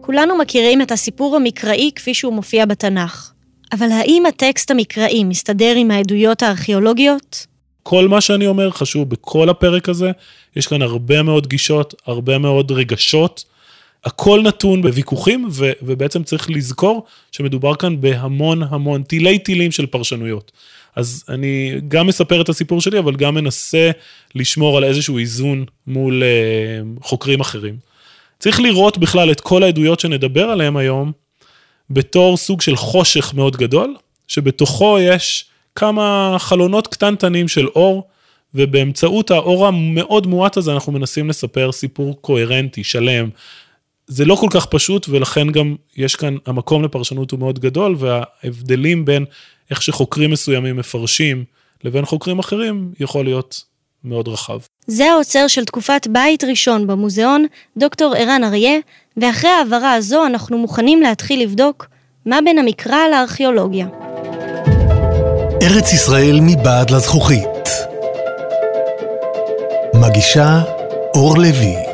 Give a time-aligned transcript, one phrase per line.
[0.00, 3.30] כולנו מכירים את הסיפור המקראי כפי שהוא מופיע בתנ"ך.
[3.72, 7.46] אבל האם הטקסט המקראי מסתדר עם העדויות הארכיאולוגיות?
[7.82, 10.10] כל מה שאני אומר חשוב בכל הפרק הזה,
[10.56, 13.44] יש כאן הרבה מאוד גישות, הרבה מאוד רגשות.
[14.04, 20.52] הכל נתון בוויכוחים, ו- ובעצם צריך לזכור שמדובר כאן בהמון המון תילי תילים של פרשנויות.
[20.96, 23.90] אז אני גם מספר את הסיפור שלי, אבל גם מנסה
[24.34, 27.76] לשמור על איזשהו איזון מול uh, חוקרים אחרים.
[28.38, 31.12] צריך לראות בכלל את כל העדויות שנדבר עליהן היום,
[31.90, 33.94] בתור סוג של חושך מאוד גדול,
[34.28, 38.08] שבתוכו יש כמה חלונות קטנטנים של אור,
[38.54, 43.28] ובאמצעות האור המאוד מועט הזה אנחנו מנסים לספר סיפור קוהרנטי, שלם.
[44.06, 49.04] זה לא כל כך פשוט, ולכן גם יש כאן, המקום לפרשנות הוא מאוד גדול, וההבדלים
[49.04, 49.24] בין
[49.70, 51.44] איך שחוקרים מסוימים מפרשים
[51.84, 53.64] לבין חוקרים אחרים יכול להיות
[54.04, 54.58] מאוד רחב.
[54.86, 58.78] זה האוצר של תקופת בית ראשון במוזיאון, דוקטור ערן אריה,
[59.16, 61.86] ואחרי ההעברה הזו אנחנו מוכנים להתחיל לבדוק
[62.26, 63.86] מה בין המקרא לארכיאולוגיה.
[65.62, 67.68] ארץ ישראל מבעד לזכוכית.
[69.94, 70.62] מגישה
[71.14, 71.89] אור לוי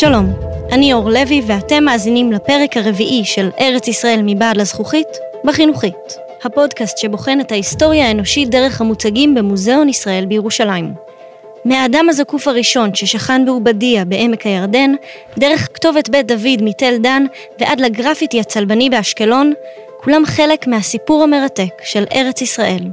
[0.00, 0.32] שלום,
[0.72, 5.08] אני אור לוי ואתם מאזינים לפרק הרביעי של ארץ ישראל מבעד לזכוכית
[5.44, 10.94] בחינוכית, הפודקאסט שבוחן את ההיסטוריה האנושית דרך המוצגים במוזיאון ישראל בירושלים.
[11.64, 14.92] מהאדם הזקוף הראשון ששכן בעובדיה בעמק הירדן,
[15.38, 17.24] דרך כתובת בית דוד מתל דן
[17.60, 19.52] ועד לגרפיטי הצלבני באשקלון,
[20.00, 22.84] כולם חלק מהסיפור המרתק של ארץ ישראל.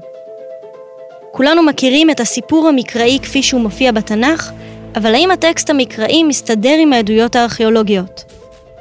[1.31, 4.51] כולנו מכירים את הסיפור המקראי כפי שהוא מופיע בתנ"ך,
[4.95, 8.23] אבל האם הטקסט המקראי מסתדר עם העדויות הארכיאולוגיות?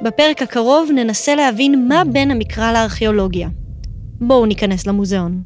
[0.01, 3.49] בפרק הקרוב ננסה להבין מה בין המקרא לארכיאולוגיה.
[4.21, 5.41] בואו ניכנס למוזיאון.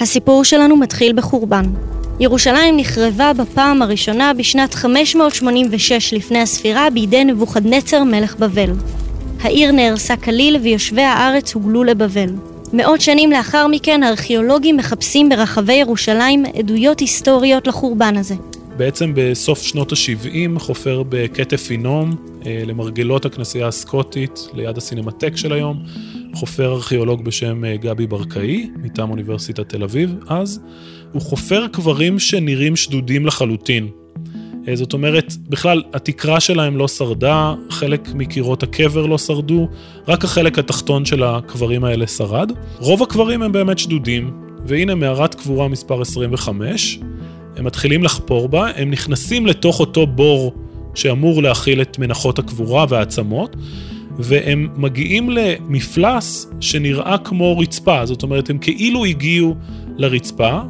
[0.00, 1.64] הסיפור שלנו מתחיל בחורבן.
[2.20, 8.70] ירושלים נחרבה בפעם הראשונה בשנת 586 לפני הספירה בידי נבוכדנצר מלך בבל.
[9.40, 12.28] העיר נהרסה כליל ויושבי הארץ הוגלו לבבל.
[12.72, 18.34] מאות שנים לאחר מכן הארכיאולוגים מחפשים ברחבי ירושלים עדויות היסטוריות לחורבן הזה.
[18.76, 22.16] בעצם בסוף שנות ה-70 חופר בכתף הינום
[22.46, 25.82] אה, למרגלות הכנסייה הסקוטית ליד הסינמטק של היום,
[26.34, 30.60] חופר ארכיאולוג בשם אה, גבי ברקאי מטעם אוניברסיטת תל אביב אז,
[31.12, 33.88] הוא חופר קברים שנראים שדודים לחלוטין.
[34.68, 39.68] אה, זאת אומרת, בכלל, התקרה שלהם לא שרדה, חלק מקירות הקבר לא שרדו,
[40.08, 42.52] רק החלק התחתון של הקברים האלה שרד.
[42.78, 44.30] רוב הקברים הם באמת שדודים,
[44.66, 46.98] והנה מערת קבורה מספר 25,
[47.56, 50.52] הם מתחילים לחפור בה, הם נכנסים לתוך אותו בור
[50.94, 53.56] שאמור להכיל את מנחות הקבורה והעצמות,
[54.18, 59.54] והם מגיעים למפלס שנראה כמו רצפה, זאת אומרת, הם כאילו הגיעו
[59.96, 60.60] לרצפה,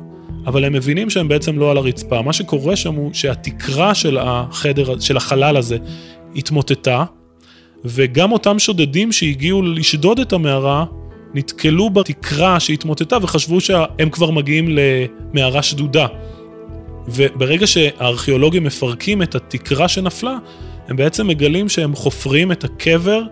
[0.46, 2.22] אבל הם מבינים שהם בעצם לא על הרצפה.
[2.22, 5.76] מה שקורה שם הוא שהתקרה של החדר, של החלל הזה,
[6.36, 7.04] התמוטטה,
[7.84, 10.84] וגם אותם שודדים שהגיעו לשדוד את המערה,
[11.34, 16.06] נתקלו בתקרה שהתמוטטה וחשבו שהם כבר מגיעים למערה שדודה.
[17.08, 20.36] וברגע שהארכיאולוגים מפרקים את התקרה שנפלה,
[20.88, 23.22] הם בעצם מגלים שהם חופרים את הקבר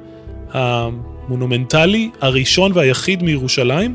[0.51, 3.95] המונומנטלי הראשון והיחיד מירושלים,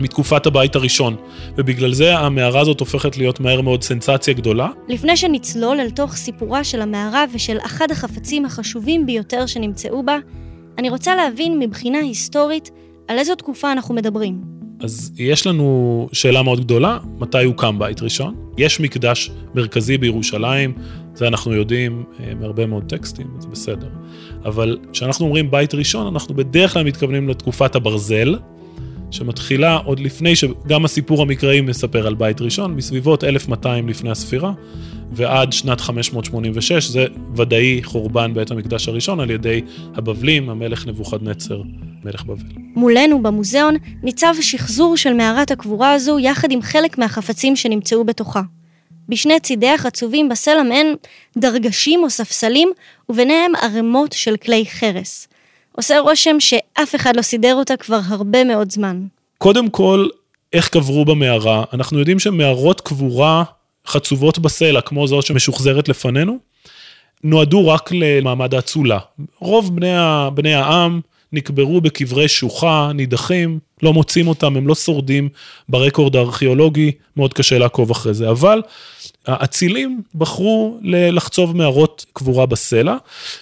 [0.00, 1.16] מתקופת הבית הראשון,
[1.56, 4.68] ובגלל זה המערה הזאת הופכת להיות מהר מאוד סנסציה גדולה.
[4.88, 10.18] לפני שנצלול אל תוך סיפורה של המערה ושל אחד החפצים החשובים ביותר שנמצאו בה,
[10.78, 12.70] אני רוצה להבין מבחינה היסטורית
[13.08, 14.40] על איזו תקופה אנחנו מדברים.
[14.82, 18.34] אז יש לנו שאלה מאוד גדולה, מתי הוקם בית ראשון?
[18.58, 20.72] יש מקדש מרכזי בירושלים,
[21.14, 23.88] זה אנחנו יודעים אה, מהרבה מאוד טקסטים, זה בסדר.
[24.44, 28.34] אבל כשאנחנו אומרים בית ראשון, אנחנו בדרך כלל מתכוונים לתקופת הברזל,
[29.10, 34.52] שמתחילה עוד לפני שגם הסיפור המקראי מספר על בית ראשון, בסביבות 1200 לפני הספירה,
[35.12, 39.60] ועד שנת 586, זה ודאי חורבן בית המקדש הראשון על ידי
[39.94, 41.62] הבבלים, המלך נבוכדנצר,
[42.04, 42.44] מלך בבל.
[42.76, 48.42] מולנו במוזיאון ניצב שחזור של מערת הקבורה הזו יחד עם חלק מהחפצים שנמצאו בתוכה.
[49.08, 50.94] בשני צידיה חצובים בסלע מעין
[51.38, 52.68] דרגשים או ספסלים,
[53.08, 55.28] וביניהם ערימות של כלי חרס.
[55.72, 59.06] עושה רושם שאף אחד לא סידר אותה כבר הרבה מאוד זמן.
[59.38, 60.08] קודם כל,
[60.52, 61.64] איך קברו במערה?
[61.72, 63.44] אנחנו יודעים שמערות קבורה
[63.86, 66.38] חצובות בסלע, כמו זו שמשוחזרת לפנינו,
[67.24, 68.98] נועדו רק למעמד האצולה.
[69.38, 71.00] רוב בני, ה, בני העם
[71.32, 75.28] נקברו בקברי שוחה, נידחים, לא מוצאים אותם, הם לא שורדים
[75.68, 78.30] ברקורד הארכיאולוגי, מאוד קשה לעקוב אחרי זה.
[78.30, 78.62] אבל
[79.26, 82.96] האצילים בחרו לחצוב מערות קבורה בסלע.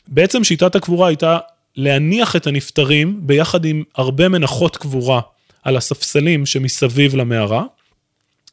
[0.08, 1.38] בעצם שיטת הקבורה הייתה
[1.78, 5.20] להניח את הנפטרים ביחד עם הרבה מנחות קבורה
[5.62, 7.64] על הספסלים שמסביב למערה,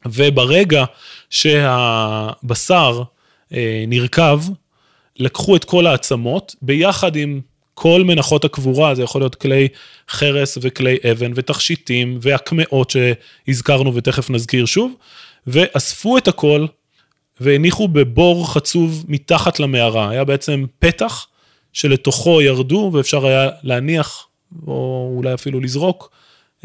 [0.06, 0.84] וברגע
[1.30, 3.02] שהבשר
[3.52, 4.40] אה, נרקב,
[5.18, 7.40] לקחו את כל העצמות ביחד עם
[7.74, 9.68] כל מנחות הקבורה, זה יכול להיות כלי
[10.08, 14.94] חרס וכלי אבן ותכשיטים והקמעות שהזכרנו ותכף נזכיר שוב,
[15.46, 16.66] ואספו את הכל
[17.40, 20.10] והניחו בבור חצוב מתחת למערה.
[20.10, 21.26] היה בעצם פתח
[21.76, 24.26] שלתוכו ירדו ואפשר היה להניח,
[24.66, 26.10] או אולי אפילו לזרוק,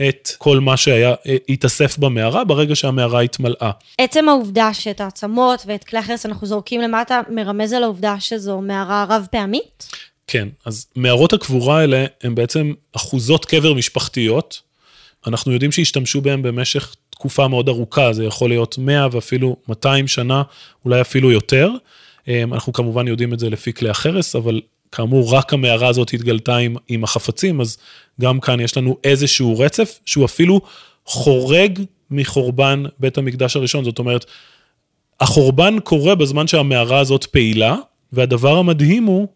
[0.10, 1.14] את כל מה שהיה,
[1.50, 3.72] התאסף במערה ברגע שהמערה התמלאה.
[3.98, 9.06] עצם העובדה שאת העצמות ואת כלי החרס אנחנו זורקים למטה, מרמז על העובדה שזו מערה
[9.10, 9.90] רב פעמית?
[10.28, 14.62] כן, אז מערות הקבורה האלה הן בעצם אחוזות קבר משפחתיות.
[15.28, 20.44] אנחנו יודעים שהשתמשו בהן במשך תקופה מאוד ארוכה, זה יכול להיות 100 ואפילו 200 שנה,
[20.86, 21.70] אולי אפילו יותר.
[22.28, 24.62] אמ, אנחנו כמובן יודעים את זה לפי כלי החרס, אבל
[24.92, 27.78] כאמור, רק המערה הזאת התגלתה עם, עם החפצים, אז
[28.22, 30.62] גם כאן יש לנו איזשהו רצף, שהוא אפילו
[31.06, 31.80] חורג
[32.12, 33.84] מחורבן בית המקדש הראשון.
[33.84, 34.26] זאת אומרת,
[35.20, 37.76] החורבן קורה בזמן שהמערה הזאת פעילה,
[38.14, 39.28] והדבר המדהים הוא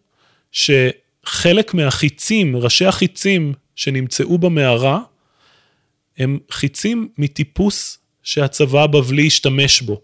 [0.52, 5.00] שחלק מהחיצים, ראשי החיצים שנמצאו במערה,
[6.18, 10.00] הם חיצים מטיפוס שהצבא הבבלי השתמש בו.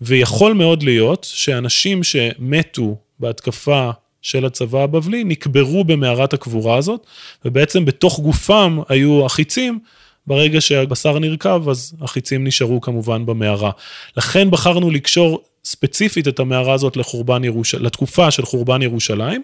[0.00, 3.90] ויכול מאוד להיות שאנשים שמתו בהתקפה
[4.22, 7.06] של הצבא הבבלי נקברו במערת הקבורה הזאת,
[7.44, 9.78] ובעצם בתוך גופם היו החיצים,
[10.26, 13.70] ברגע שהבשר נרקב, אז החיצים נשארו כמובן במערה.
[14.16, 17.74] לכן בחרנו לקשור ספציפית את המערה הזאת לחורבן ירוש...
[17.74, 19.42] לתקופה של חורבן ירושלים,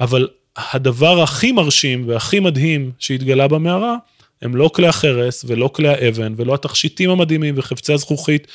[0.00, 3.96] אבל הדבר הכי מרשים והכי מדהים שהתגלה במערה,
[4.42, 8.46] הם לא כלי החרס ולא כלי האבן ולא התכשיטים המדהימים וחפצי הזכוכית,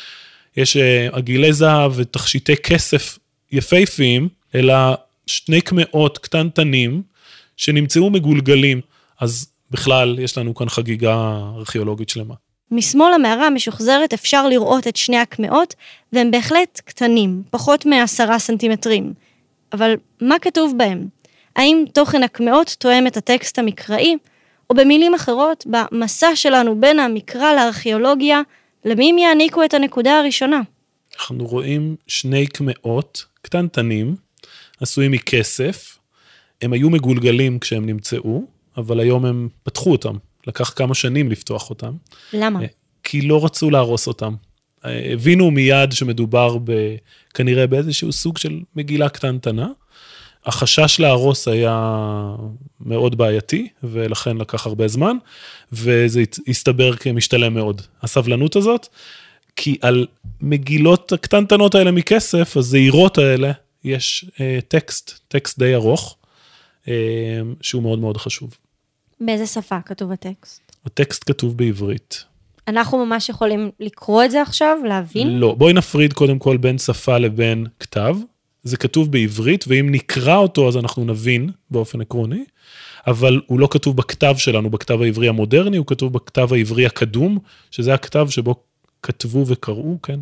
[0.57, 3.19] יש אה, עגילי זהב ותכשיטי כסף
[3.51, 4.73] יפהפיים, אלא
[5.27, 7.01] שני קמעות קטנטנים
[7.57, 8.81] שנמצאו מגולגלים,
[9.19, 11.15] אז בכלל יש לנו כאן חגיגה
[11.55, 12.35] ארכיאולוגית שלמה.
[12.71, 15.73] משמאל המערה המשוחזרת אפשר לראות את שני הקמעות,
[16.13, 19.13] והם בהחלט קטנים, פחות מעשרה סנטימטרים.
[19.73, 21.07] אבל מה כתוב בהם?
[21.55, 24.15] האם תוכן הקמעות תואם את הטקסט המקראי,
[24.69, 28.41] או במילים אחרות, במסע שלנו בין המקרא לארכיאולוגיה,
[28.85, 30.61] למי הם יעניקו את הנקודה הראשונה?
[31.19, 34.15] אנחנו רואים שני קמעות קטנטנים,
[34.81, 35.97] עשויים מכסף,
[36.61, 38.43] הם היו מגולגלים כשהם נמצאו,
[38.77, 40.15] אבל היום הם פתחו אותם,
[40.47, 41.93] לקח כמה שנים לפתוח אותם.
[42.33, 42.61] למה?
[42.61, 42.65] אה,
[43.03, 44.35] כי לא רצו להרוס אותם.
[44.85, 46.71] אה, הבינו מיד שמדובר ב,
[47.33, 49.67] כנראה באיזשהו סוג של מגילה קטנטנה.
[50.45, 51.99] החשש להרוס היה
[52.79, 55.17] מאוד בעייתי, ולכן לקח הרבה זמן,
[55.71, 58.87] וזה הסתבר כמשתלם מאוד, הסבלנות הזאת,
[59.55, 60.07] כי על
[60.41, 63.51] מגילות הקטנטנות האלה מכסף, הזעירות האלה,
[63.85, 66.17] יש אה, טקסט, טקסט די ארוך,
[66.87, 66.93] אה,
[67.61, 68.57] שהוא מאוד מאוד חשוב.
[69.21, 70.75] באיזה שפה כתוב הטקסט?
[70.85, 72.23] הטקסט כתוב בעברית.
[72.67, 75.39] אנחנו ממש יכולים לקרוא את זה עכשיו, להבין?
[75.39, 78.15] לא, בואי נפריד קודם כל בין שפה לבין כתב.
[78.63, 82.43] זה כתוב בעברית, ואם נקרא אותו אז אנחנו נבין באופן עקרוני,
[83.07, 87.37] אבל הוא לא כתוב בכתב שלנו, בכתב העברי המודרני, הוא כתוב בכתב העברי הקדום,
[87.71, 88.55] שזה הכתב שבו
[89.05, 90.19] כתבו וקראו, כן,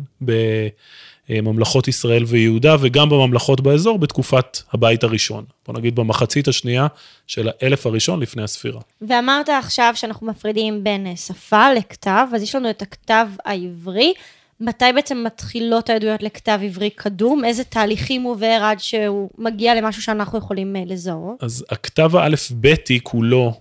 [1.30, 5.44] בממלכות ישראל ויהודה, וגם בממלכות באזור בתקופת הבית הראשון.
[5.66, 6.86] בוא נגיד במחצית השנייה
[7.26, 8.80] של האלף הראשון לפני הספירה.
[9.02, 14.12] ואמרת עכשיו שאנחנו מפרידים בין שפה לכתב, אז יש לנו את הכתב העברי.
[14.60, 17.44] מתי בעצם מתחילות העדויות לכתב עברי קדום?
[17.44, 21.42] איזה תהליכים הוא עובר עד שהוא מגיע למשהו שאנחנו יכולים אה, לזהות?
[21.42, 23.52] אז הכתב האלף-ביתי כולו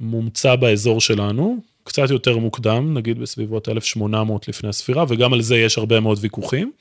[0.00, 5.78] מומצא באזור שלנו, קצת יותר מוקדם, נגיד בסביבות 1800 לפני הספירה, וגם על זה יש
[5.78, 6.72] הרבה מאוד ויכוחים.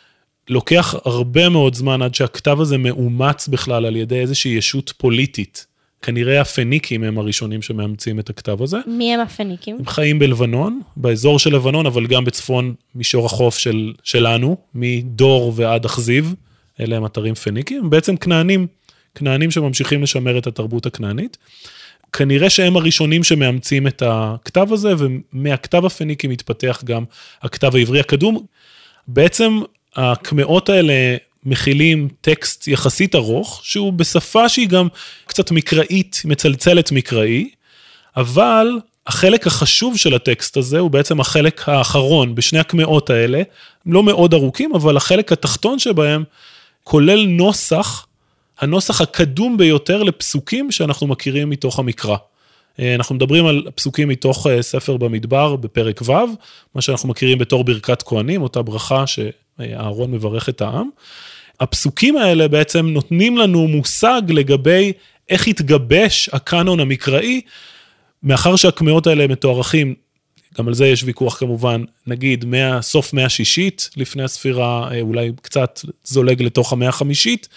[0.49, 5.65] לוקח הרבה מאוד זמן עד שהכתב הזה מאומץ בכלל על ידי איזושהי ישות פוליטית.
[6.01, 8.77] כנראה הפניקים הם הראשונים שמאמצים את הכתב הזה.
[8.87, 9.75] מי הם הפניקים?
[9.79, 15.85] הם חיים בלבנון, באזור של לבנון, אבל גם בצפון מישור החוף של, שלנו, מדור ועד
[15.85, 16.35] אכזיב,
[16.79, 18.67] אלה הם אתרים פניקים, הם בעצם כנענים,
[19.15, 21.37] כנענים שממשיכים לשמר את התרבות הכנענית.
[22.13, 27.03] כנראה שהם הראשונים שמאמצים את הכתב הזה, ומהכתב הפניקי מתפתח גם
[27.41, 28.45] הכתב העברי הקדום.
[29.07, 29.59] בעצם
[29.95, 30.93] הקמעות האלה
[31.45, 34.87] מכילים טקסט יחסית ארוך, שהוא בשפה שהיא גם
[35.25, 37.49] קצת מקראית, מצלצלת מקראי,
[38.17, 43.41] אבל החלק החשוב של הטקסט הזה הוא בעצם החלק האחרון בשני הקמעות האלה,
[43.85, 46.23] לא מאוד ארוכים, אבל החלק התחתון שבהם
[46.83, 48.05] כולל נוסח,
[48.61, 52.17] הנוסח הקדום ביותר לפסוקים שאנחנו מכירים מתוך המקרא.
[52.79, 56.11] אה, אנחנו מדברים על פסוקים מתוך אה, ספר במדבר בפרק ו',
[56.75, 60.89] מה שאנחנו מכירים בתור ברכת כהנים, אותה ברכה שאהרון מברך את העם.
[61.59, 64.93] הפסוקים האלה בעצם נותנים לנו מושג לגבי
[65.29, 67.41] איך התגבש הקאנון המקראי,
[68.23, 69.95] מאחר שהקמעות האלה מתוארכים,
[70.57, 75.79] גם על זה יש ויכוח כמובן, נגיד מהסוף מאה שישית לפני הספירה, אה, אולי קצת
[76.03, 77.47] זולג לתוך המאה החמישית,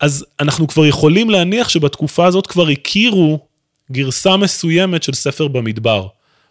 [0.00, 3.38] אז אנחנו כבר יכולים להניח שבתקופה הזאת כבר הכירו
[3.92, 6.06] גרסה מסוימת של ספר במדבר,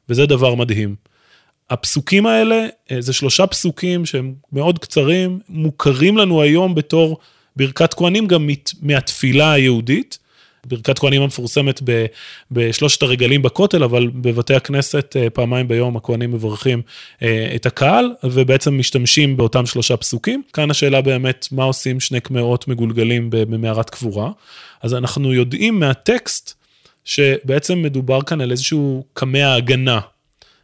[0.10, 0.96] וזה דבר מדהים.
[1.70, 7.18] הפסוקים האלה, אה, זה שלושה פסוקים שהם מאוד קצרים, מוכרים לנו היום בתור
[7.56, 8.50] ברכת כהנים גם
[8.82, 10.18] מהתפילה היהודית.
[10.66, 12.06] ברכת כהנים המפורסמת ב,
[12.52, 16.82] בשלושת הרגלים בכותל, אבל בבתי הכנסת אה, פעמיים ביום הכהנים מברכים
[17.24, 20.44] אה, את הקהל, ובעצם משתמשים באותם שלושה פסוקים.
[20.54, 24.32] כאן השאלה באמת, מה עושים שני קמעות מגולגלים במערת קבורה?
[24.82, 26.54] אז אנחנו יודעים מהטקסט
[27.06, 30.00] שבעצם מדובר כאן על איזשהו קמע הגנה.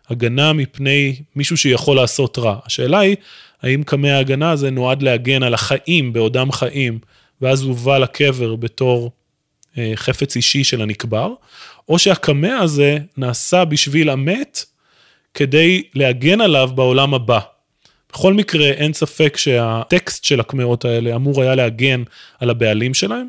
[0.10, 2.56] הגנה מפני מישהו שיכול לעשות רע.
[2.66, 3.16] השאלה היא,
[3.62, 7.00] האם קמע ההגנה הזה נועד להגן על החיים בעודם חיים,
[7.42, 9.12] ואז הובא לקבר בתור
[9.96, 11.34] חפץ אישי של הנקבר,
[11.90, 14.66] או שהקמע הזה נעשה בשביל המת
[15.34, 17.40] כדי להגן עליו בעולם הבא.
[18.14, 22.04] בכל מקרה, אין ספק שהטקסט של הקמעות האלה אמור היה להגן
[22.40, 23.28] על הבעלים שלהם,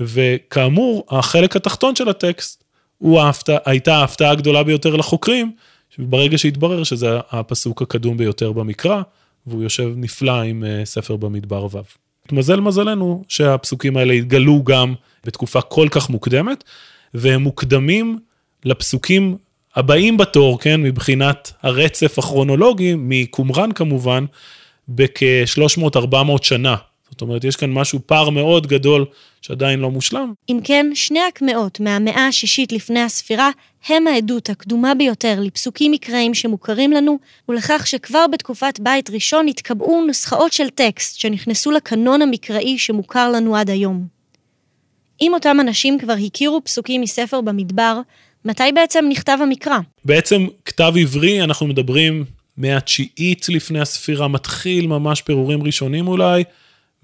[0.00, 2.64] וכאמור, החלק התחתון של הטקסט
[2.98, 5.52] הוא ההפתע, הייתה ההפתעה הגדולה ביותר לחוקרים,
[5.98, 9.02] ברגע שהתברר שזה הפסוק הקדום ביותר במקרא,
[9.46, 12.03] והוא יושב נפלא עם אה, ספר במדבר ו'.
[12.26, 16.64] התמזל מזלנו שהפסוקים האלה התגלו גם בתקופה כל כך מוקדמת,
[17.14, 18.18] והם מוקדמים
[18.64, 19.36] לפסוקים
[19.76, 24.24] הבאים בתור, כן, מבחינת הרצף הכרונולוגי, מקומראן כמובן,
[24.88, 26.76] בכ-300-400 שנה.
[27.14, 29.04] זאת אומרת, יש כאן משהו, פער מאוד גדול
[29.42, 30.32] שעדיין לא מושלם.
[30.48, 33.50] אם כן, שני הקמעות מהמאה השישית לפני הספירה
[33.88, 37.18] הם העדות הקדומה ביותר לפסוקים מקראיים שמוכרים לנו,
[37.48, 43.70] ולכך שכבר בתקופת בית ראשון התקבעו נוסחאות של טקסט שנכנסו לקנון המקראי שמוכר לנו עד
[43.70, 44.06] היום.
[45.20, 48.00] אם אותם אנשים כבר הכירו פסוקים מספר במדבר,
[48.44, 49.78] מתי בעצם נכתב המקרא?
[50.04, 52.24] בעצם כתב עברי, אנחנו מדברים
[52.56, 56.44] מהתשיעית לפני הספירה, מתחיל ממש פירורים ראשונים אולי,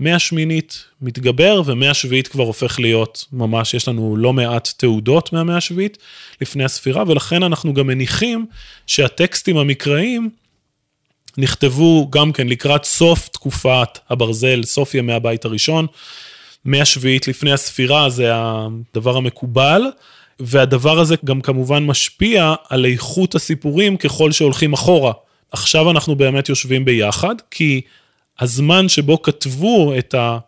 [0.00, 5.99] מהשמינית מתגבר ומאה שביעית כבר הופך להיות ממש, יש לנו לא מעט תעודות מהמאה השביעית
[6.40, 8.47] לפני הספירה, ולכן אנחנו גם מניחים
[8.87, 10.30] שהטקסטים המקראיים
[11.38, 15.87] נכתבו גם כן לקראת סוף תקופת הברזל, סוף ימי הבית הראשון.
[16.64, 19.83] מאה שביעית לפני הספירה זה הדבר המקובל,
[20.40, 25.12] והדבר הזה גם כמובן משפיע על איכות הסיפורים ככל שהולכים אחורה.
[25.52, 27.80] עכשיו אנחנו באמת יושבים ביחד, כי
[28.40, 30.38] הזמן שבו כתבו את ה...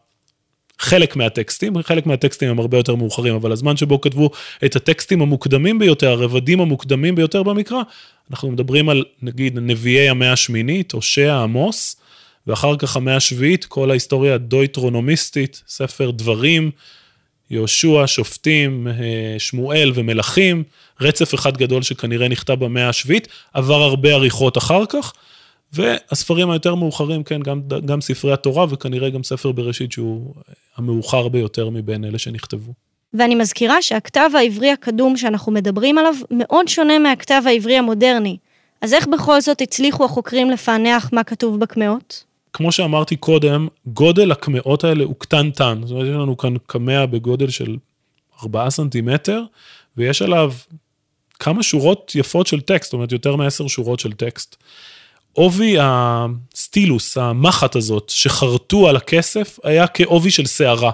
[0.78, 4.30] חלק מהטקסטים, חלק מהטקסטים הם הרבה יותר מאוחרים, אבל הזמן שבו כתבו
[4.64, 7.82] את הטקסטים המוקדמים ביותר, הרבדים המוקדמים ביותר במקרא,
[8.30, 11.96] אנחנו מדברים על נגיד נביאי המאה השמינית, הושע, עמוס,
[12.46, 16.70] ואחר כך המאה השביעית, כל ההיסטוריה הדויטרונומיסטית, ספר דברים,
[17.50, 20.62] יהושע, שופטים, אה, שמואל ומלכים,
[21.00, 25.12] רצף אחד גדול שכנראה נכתב במאה השביעית, עבר הרבה עריכות אחר כך.
[25.72, 30.34] והספרים היותר מאוחרים, כן, גם, גם ספרי התורה וכנראה גם ספר בראשית שהוא
[30.76, 32.72] המאוחר ביותר מבין אלה שנכתבו.
[33.14, 38.36] ואני מזכירה שהכתב העברי הקדום שאנחנו מדברים עליו מאוד שונה מהכתב העברי המודרני.
[38.80, 42.24] אז איך בכל זאת הצליחו החוקרים לפענח מה כתוב בקמעות?
[42.52, 45.80] כמו שאמרתי קודם, גודל הקמעות האלה הוא קטנטן.
[45.82, 47.76] זאת אומרת, יש לנו כאן קמע בגודל של
[48.42, 49.42] 4 סנטימטר,
[49.96, 50.52] ויש עליו
[51.38, 54.56] כמה שורות יפות של טקסט, זאת אומרת, יותר מעשר שורות של טקסט.
[55.32, 60.90] עובי הסטילוס, המחט הזאת, שחרטו על הכסף, היה כעובי של שערה.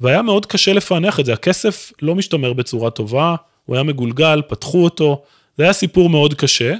[0.00, 3.34] והיה מאוד קשה לפענח את זה, הכסף לא משתמר בצורה טובה,
[3.66, 5.22] הוא היה מגולגל, פתחו אותו,
[5.58, 6.74] זה היה סיפור מאוד קשה.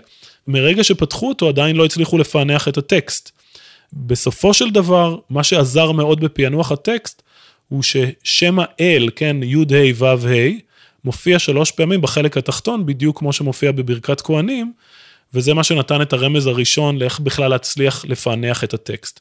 [0.49, 3.31] מרגע שפתחו אותו עדיין לא הצליחו לפענח את הטקסט.
[3.93, 7.23] בסופו של דבר, מה שעזר מאוד בפענוח הטקסט,
[7.69, 10.51] הוא ששם האל, כן, י' ה' ו' ה',
[11.05, 14.73] מופיע שלוש פעמים בחלק התחתון, בדיוק כמו שמופיע בברכת כהנים,
[15.35, 19.21] וזה מה שנתן את הרמז הראשון לאיך בכלל להצליח לפענח את הטקסט.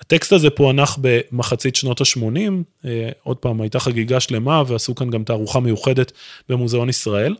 [0.00, 2.52] הטקסט הזה פוענח במחצית שנות ה-80,
[2.84, 6.12] אה, עוד פעם, הייתה חגיגה שלמה ועשו כאן גם תערוכה מיוחדת
[6.48, 7.34] במוזיאון ישראל,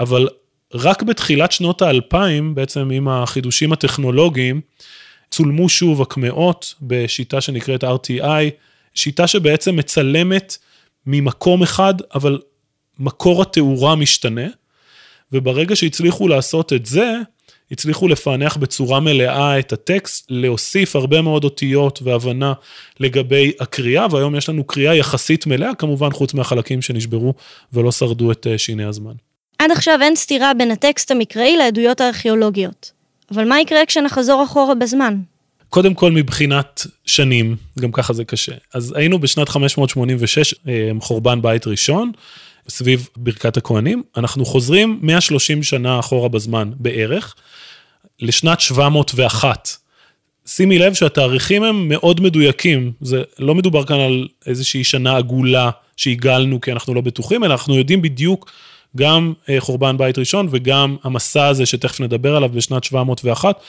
[0.00, 0.28] אבל
[0.74, 4.60] רק בתחילת שנות האלפיים, בעצם עם החידושים הטכנולוגיים,
[5.30, 8.50] צולמו שוב הקמעות בשיטה שנקראת RTI,
[8.94, 10.56] שיטה שבעצם מצלמת
[11.06, 12.38] ממקום אחד, אבל
[12.98, 14.46] מקור התאורה משתנה,
[15.32, 17.12] וברגע שהצליחו לעשות את זה,
[17.70, 22.52] הצליחו לפענח בצורה מלאה את הטקסט, להוסיף הרבה מאוד אותיות והבנה
[23.00, 27.34] לגבי הקריאה, והיום יש לנו קריאה יחסית מלאה, כמובן חוץ מהחלקים שנשברו
[27.72, 29.12] ולא שרדו את אה, שיני הזמן.
[29.58, 32.92] עד עכשיו אין סתירה בין הטקסט המקראי לעדויות הארכיאולוגיות.
[33.30, 35.16] אבל מה יקרה כשנחזור אחורה בזמן?
[35.68, 38.52] קודם כל מבחינת שנים, גם ככה זה קשה.
[38.74, 42.12] אז היינו בשנת 586, אה, חורבן בית ראשון,
[42.68, 44.02] סביב ברכת הכוהנים.
[44.16, 47.34] אנחנו חוזרים 130 שנה אחורה בזמן בערך,
[48.20, 49.76] לשנת 701.
[50.46, 56.60] שימי לב שהתאריכים הם מאוד מדויקים, זה לא מדובר כאן על איזושהי שנה עגולה שהגלנו
[56.60, 58.50] כי אנחנו לא בטוחים, אלא אנחנו יודעים בדיוק
[58.96, 63.60] גם אה, חורבן בית ראשון וגם המסע הזה שתכף נדבר עליו בשנת 701.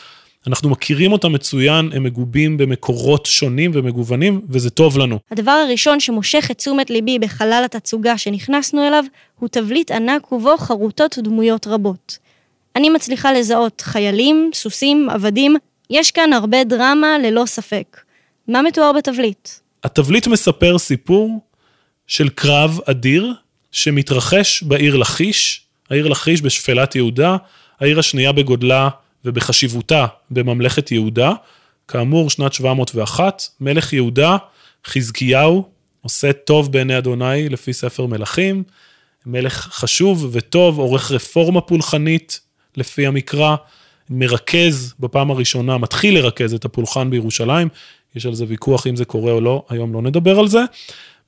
[0.48, 5.20] אנחנו מכירים אותם מצוין, הם מגובים במקורות שונים ומגוונים, וזה טוב לנו.
[5.32, 9.04] הדבר הראשון שמושך את תשומת ליבי בחלל התצוגה שנכנסנו אליו,
[9.40, 12.18] הוא תבליט ענק ובו חרוטות דמויות רבות.
[12.76, 15.56] אני מצליחה לזהות חיילים, סוסים, עבדים,
[15.90, 18.02] יש כאן הרבה דרמה ללא ספק.
[18.48, 19.50] מה מתואר בתבליט?
[19.84, 21.40] התבליט מספר סיפור
[22.08, 23.34] של קרב אדיר
[23.72, 27.38] שמתרחש בעיר לכיש, העיר לכיש בשפלת יהודה,
[27.80, 28.90] העיר השנייה בגודלה
[29.26, 31.34] ובחשיבותה בממלכת יהודה.
[31.88, 34.38] כאמור, שנת 701, מלך יהודה,
[34.86, 35.70] חזקיהו,
[36.02, 38.64] עושה טוב בעיני אדוני לפי ספר מלכים,
[39.26, 42.40] מלך חשוב וטוב, עורך רפורמה פולחנית
[42.78, 43.56] לפי המקרא,
[44.10, 47.68] מרכז בפעם הראשונה, מתחיל לרכז את הפולחן בירושלים,
[48.16, 50.62] יש על זה ויכוח אם זה קורה או לא, היום לא נדבר על זה.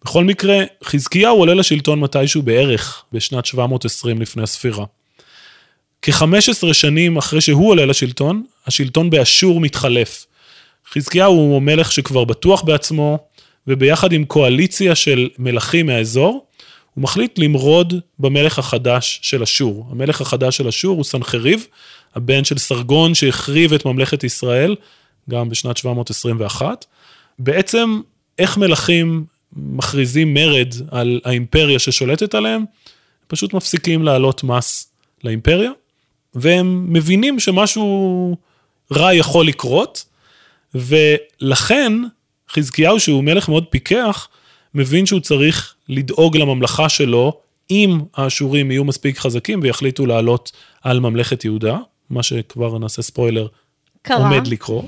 [0.04, 4.86] בכל מקרה, חזקיהו עולה לשלטון מתישהו בערך בשנת 720 לפני הספירה.
[6.02, 10.26] כ-15 שנים אחרי שהוא עולה לשלטון, השלטון באשור מתחלף.
[10.94, 13.20] חזקיהו הוא מלך שכבר בטוח בעצמו,
[13.68, 16.46] וביחד עם קואליציה של מלכים מהאזור,
[16.94, 19.88] הוא מחליט למרוד במלך החדש של אשור.
[19.92, 21.68] המלך החדש של אשור הוא סנחריב,
[22.16, 24.76] הבן של סרגון שהחריב את ממלכת ישראל,
[25.30, 26.86] גם בשנת 721.
[27.40, 28.02] בעצם,
[28.40, 29.26] איך מלכים
[29.56, 32.66] מכריזים מרד על האימפריה ששולטת עליהם?
[33.28, 34.92] פשוט מפסיקים להעלות מס
[35.24, 35.72] לאימפריה,
[36.38, 38.38] והם מבינים שמשהו
[38.92, 40.06] רע יכול לקרות,
[40.76, 41.94] ולכן
[42.50, 44.28] חזקיהו, שהוא מלך מאוד פיקח,
[44.74, 47.40] מבין שהוא צריך לדאוג לממלכה שלו,
[47.72, 50.52] אם האשורים יהיו מספיק חזקים ויחליטו לעלות
[50.84, 51.78] על ממלכת יהודה,
[52.10, 53.48] מה שכבר נעשה ספוילר,
[54.02, 54.18] קרה.
[54.18, 54.86] עומד לקרות.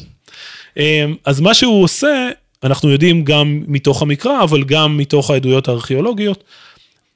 [0.77, 2.29] אמ, אז מה שהוא עושה,
[2.63, 6.43] אנחנו יודעים גם מתוך המקרא, אבל גם מתוך העדויות הארכיאולוגיות,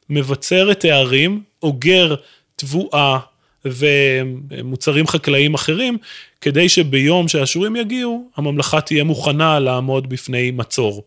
[0.10, 2.16] מבצר את הערים, אוגר
[2.56, 3.20] תבואה
[3.66, 5.98] ומוצרים חקלאיים אחרים,
[6.42, 11.04] כדי שביום שהאשורים יגיעו, הממלכה תהיה מוכנה לעמוד בפני מצור,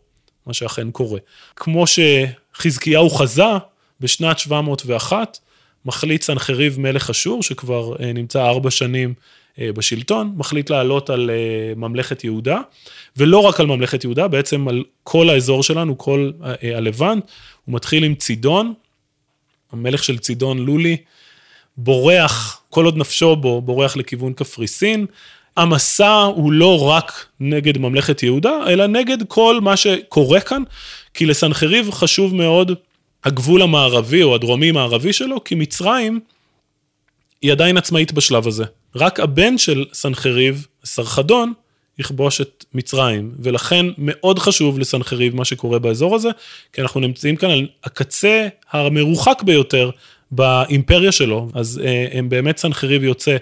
[0.46, 1.18] מה שאכן קורה.
[1.56, 3.44] כמו שחזקיהו חזה,
[4.00, 5.38] בשנת 701,
[5.86, 9.14] מחליט סנחריב מלך אשור, שכבר אה, נמצא ארבע שנים
[9.58, 12.60] אה, בשלטון, מחליט לעלות על אה, ממלכת יהודה,
[13.16, 16.30] ולא רק על ממלכת יהודה, בעצם על כל האזור שלנו, כל
[16.62, 17.24] הלבנט,
[17.64, 18.74] הוא מתחיל עם צידון,
[19.72, 20.96] המלך של צידון לולי,
[21.76, 25.06] בורח, כל עוד נפשו בו, בורח לכיוון קפריסין.
[25.56, 30.62] המסע הוא לא רק נגד ממלכת יהודה, אלא נגד כל מה שקורה כאן,
[31.14, 32.72] כי לסנחריב חשוב מאוד
[33.24, 36.20] הגבול המערבי או הדרומי-מערבי שלו, כי מצרים
[37.42, 38.64] היא עדיין עצמאית בשלב הזה.
[38.96, 41.52] רק הבן של סנחריב, סרחדון,
[41.98, 46.28] יכבוש את מצרים, ולכן מאוד חשוב לסנחריב מה שקורה באזור הזה,
[46.72, 49.90] כי אנחנו נמצאים כאן על הקצה המרוחק ביותר
[50.30, 53.36] באימפריה שלו, אז אה, הם באמת סנחריב יוצא,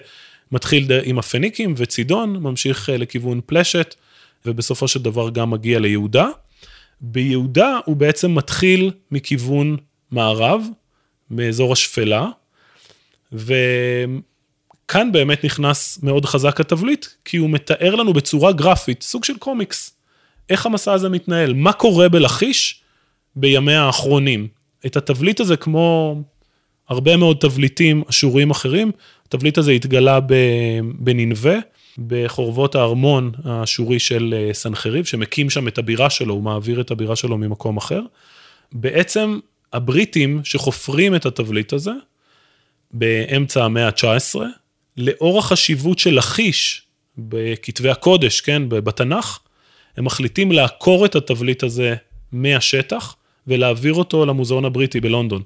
[0.51, 3.95] מתחיל עם הפניקים וצידון, ממשיך אה, לכיוון פלשת,
[4.45, 6.27] ובסופו של דבר גם מגיע ליהודה.
[7.01, 9.77] ביהודה הוא בעצם מתחיל מכיוון
[10.11, 10.63] מערב,
[11.31, 12.27] מאזור השפלה,
[13.33, 19.95] וכאן באמת נכנס מאוד חזק התבליט, כי הוא מתאר לנו בצורה גרפית, סוג של קומיקס,
[20.49, 22.81] איך המסע הזה מתנהל, מה קורה בלכיש
[23.35, 24.47] בימיה האחרונים.
[24.85, 26.15] את התבליט הזה, כמו
[26.89, 28.91] הרבה מאוד תבליטים אשוריים אחרים,
[29.27, 30.19] התבליט הזה התגלה
[30.99, 31.55] בנינווה,
[32.07, 37.15] בחורבות הארמון האשורי של אה, סנחריב, שמקים שם את הבירה שלו, הוא מעביר את הבירה
[37.15, 38.01] שלו ממקום אחר.
[38.71, 39.39] בעצם
[39.73, 41.91] הבריטים שחופרים את התבליט הזה,
[42.91, 44.39] באמצע המאה ה-19,
[44.97, 46.81] לאור החשיבות של לכיש
[47.17, 49.39] בכתבי הקודש, כן, בתנ"ך,
[49.97, 51.95] הם מחליטים לעקור את התבליט הזה
[52.31, 53.15] מהשטח
[53.47, 55.41] ולהעביר אותו למוזיאון הבריטי בלונדון.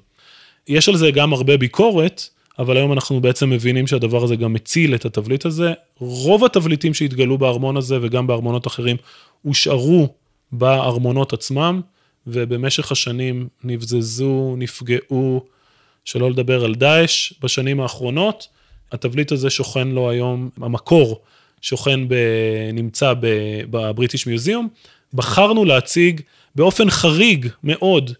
[0.67, 2.23] יש על זה גם הרבה ביקורת,
[2.59, 5.73] אבל היום אנחנו בעצם מבינים שהדבר הזה גם מציל את התבליט הזה.
[5.99, 8.97] רוב התבליטים שהתגלו בארמון הזה וגם בארמונות אחרים
[9.41, 10.07] הושארו
[10.51, 11.81] בארמונות עצמם,
[12.27, 15.45] ובמשך השנים נבזזו, נפגעו,
[16.05, 18.47] שלא לדבר על דאעש בשנים האחרונות.
[18.91, 21.21] התבליט הזה שוכן לו היום, המקור
[21.61, 22.13] שוכן, ב,
[22.73, 23.13] נמצא
[23.69, 24.67] בבריטיש מיוזיאום.
[25.13, 26.21] בחרנו להציג
[26.55, 28.11] באופן חריג מאוד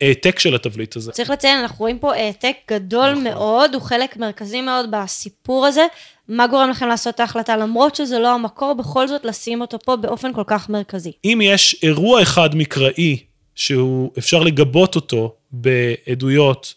[0.00, 1.12] העתק של התבליט הזה.
[1.12, 3.24] צריך לציין, אנחנו רואים פה העתק גדול נכון.
[3.24, 5.86] מאוד, הוא חלק מרכזי מאוד בסיפור הזה.
[6.28, 9.96] מה גורם לכם לעשות את ההחלטה, למרות שזה לא המקור, בכל זאת לשים אותו פה
[9.96, 11.12] באופן כל כך מרכזי?
[11.24, 13.18] אם יש אירוע אחד מקראי,
[13.54, 16.74] שהוא, אפשר לגבות אותו בעדויות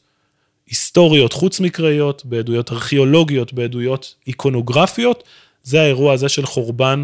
[0.68, 5.24] היסטוריות חוץ-מקראיות, בעדויות ארכיאולוגיות, בעדויות איקונוגרפיות,
[5.64, 7.04] זה האירוע הזה של חורבן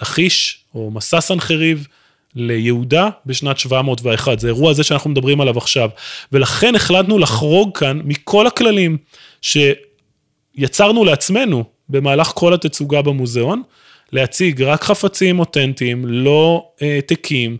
[0.00, 1.86] לכיש, או מסע סנחריב,
[2.36, 4.40] ליהודה בשנת 701.
[4.40, 5.90] זה אירוע הזה שאנחנו מדברים עליו עכשיו.
[6.32, 8.96] ולכן החלטנו לחרוג כאן מכל הכללים
[9.42, 13.62] שיצרנו לעצמנו במהלך כל התצוגה במוזיאון,
[14.12, 17.56] להציג רק חפצים אותנטיים, לא העתקים,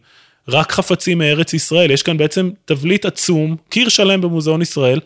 [0.49, 1.91] רק חפצים מארץ ישראל.
[1.91, 5.01] יש כאן בעצם תבליט עצום, קיר שלם במוזיאון ישראל,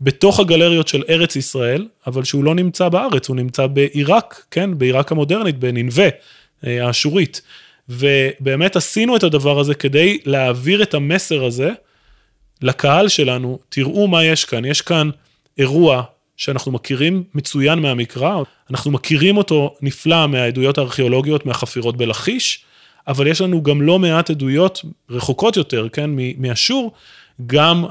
[0.00, 5.12] בתוך הגלריות של ארץ ישראל, אבל שהוא לא נמצא בארץ, הוא נמצא בעיראק, כן, בעיראק
[5.12, 6.08] המודרנית, בנינווה,
[6.66, 7.42] אה, האשורית.
[7.88, 11.70] ובאמת עשינו את הדבר הזה כדי להעביר את המסר הזה
[12.62, 15.10] לקהל שלנו, תראו מה יש כאן, יש כאן
[15.58, 16.02] אירוע
[16.36, 22.64] שאנחנו מכירים מצוין מהמקרא, אנחנו מכירים אותו נפלא מהעדויות הארכיאולוגיות, מהחפירות בלכיש,
[23.08, 26.92] אבל יש לנו גם לא מעט עדויות רחוקות יותר, כן, מאשור,
[27.46, 27.84] גם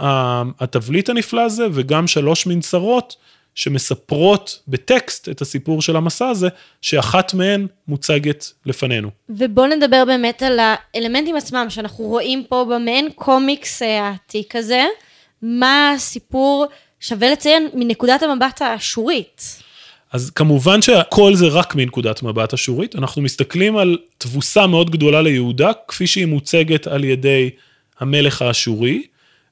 [0.60, 3.16] התבליט הנפלא הזה וגם שלוש מנצרות
[3.56, 6.48] שמספרות בטקסט את הסיפור של המסע הזה,
[6.82, 9.10] שאחת מהן מוצגת לפנינו.
[9.30, 14.86] ובואו נדבר באמת על האלמנטים עצמם, שאנחנו רואים פה במעין קומיקס העתיק הזה.
[15.42, 16.66] מה הסיפור,
[17.00, 19.64] שווה לציין, מנקודת המבט האשורית.
[20.12, 25.72] אז כמובן שהכל זה רק מנקודת מבט אשורית, אנחנו מסתכלים על תבוסה מאוד גדולה ליהודה,
[25.88, 27.50] כפי שהיא מוצגת על ידי
[28.00, 29.04] המלך האשורי,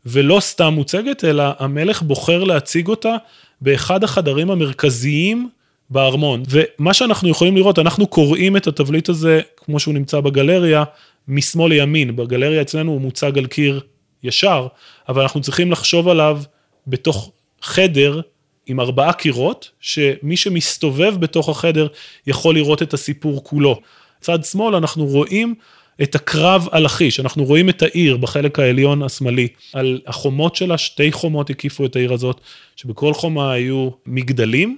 [0.06, 3.16] ולא סתם מוצגת, אלא המלך בוחר להציג אותה
[3.64, 5.50] באחד החדרים המרכזיים
[5.90, 6.44] בארמון.
[6.50, 10.84] ומה שאנחנו יכולים לראות, אנחנו קוראים את התבליט הזה, כמו שהוא נמצא בגלריה,
[11.28, 12.16] משמאל לימין.
[12.16, 13.80] בגלריה אצלנו הוא מוצג על קיר
[14.24, 14.68] ישר,
[15.10, 16.42] אבל אנחנו צריכים לחשוב עליו
[16.88, 18.22] בתוך חדר
[18.66, 21.88] עם ארבעה קירות, שמי שמסתובב בתוך החדר
[22.28, 23.80] יכול לראות את הסיפור כולו.
[24.22, 25.56] צד שמאל אנחנו רואים
[26.02, 31.12] את הקרב על לכיש, אנחנו רואים את העיר בחלק העליון השמאלי, על החומות שלה, שתי
[31.12, 32.42] חומות הקיפו את העיר הזאת,
[32.76, 34.78] שבכל חומה היו מגדלים.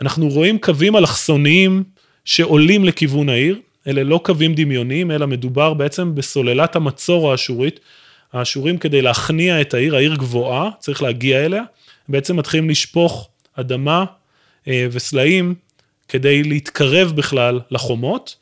[0.00, 1.84] אנחנו רואים קווים אלכסוניים
[2.24, 7.80] שעולים לכיוון העיר, אלה לא קווים דמיוניים, אלא מדובר בעצם בסוללת המצור האשורית.
[8.32, 11.62] האשורים כדי להכניע את העיר, העיר גבוהה, צריך להגיע אליה,
[12.08, 14.04] בעצם מתחילים לשפוך אדמה
[14.68, 15.54] אה, וסלעים
[16.08, 18.36] כדי להתקרב בכלל לחומות.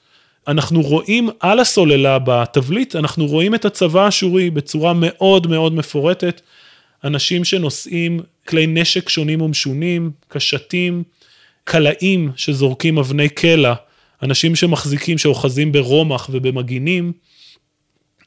[0.49, 6.41] אנחנו רואים על הסוללה בתבליט, אנחנו רואים את הצבא האשורי בצורה מאוד מאוד מפורטת,
[7.05, 11.03] אנשים שנושאים כלי נשק שונים ומשונים, קשתים,
[11.65, 13.75] קלעים שזורקים אבני קלע,
[14.23, 17.13] אנשים שמחזיקים, שאוחזים ברומח ובמגינים.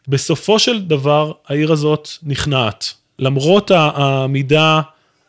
[0.07, 2.93] בסופו של דבר העיר הזאת נכנעת.
[3.19, 4.81] למרות העמידה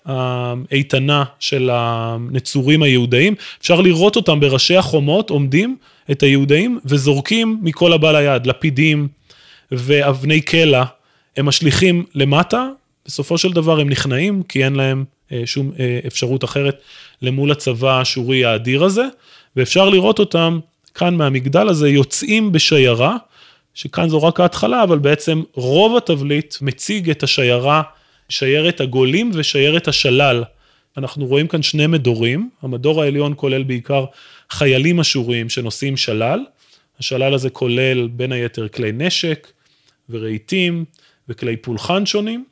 [0.04, 5.76] האיתנה של הנצורים היהודאים, אפשר לראות אותם בראשי החומות עומדים
[6.10, 9.08] את היהודאים וזורקים מכל הבא ליד, לפידים
[9.72, 10.84] ואבני קלע,
[11.36, 12.68] הם משליכים למטה,
[13.06, 16.80] בסופו של דבר הם נכנעים, כי אין להם אה, שום אה, אפשרות אחרת
[17.22, 19.04] למול הצבא האשורי האדיר הזה,
[19.56, 20.60] ואפשר לראות אותם
[20.94, 23.16] כאן מהמגדל הזה יוצאים בשיירה,
[23.74, 27.82] שכאן זו רק ההתחלה, אבל בעצם רוב התבליט מציג את השיירה,
[28.28, 30.44] שיירת הגולים ושיירת השלל.
[30.96, 34.04] אנחנו רואים כאן שני מדורים, המדור העליון כולל בעיקר
[34.50, 36.40] חיילים אשורים שנושאים שלל,
[37.00, 39.52] השלל הזה כולל בין היתר כלי נשק
[40.10, 40.84] ורהיטים
[41.28, 42.44] וכלי פולחן שונים,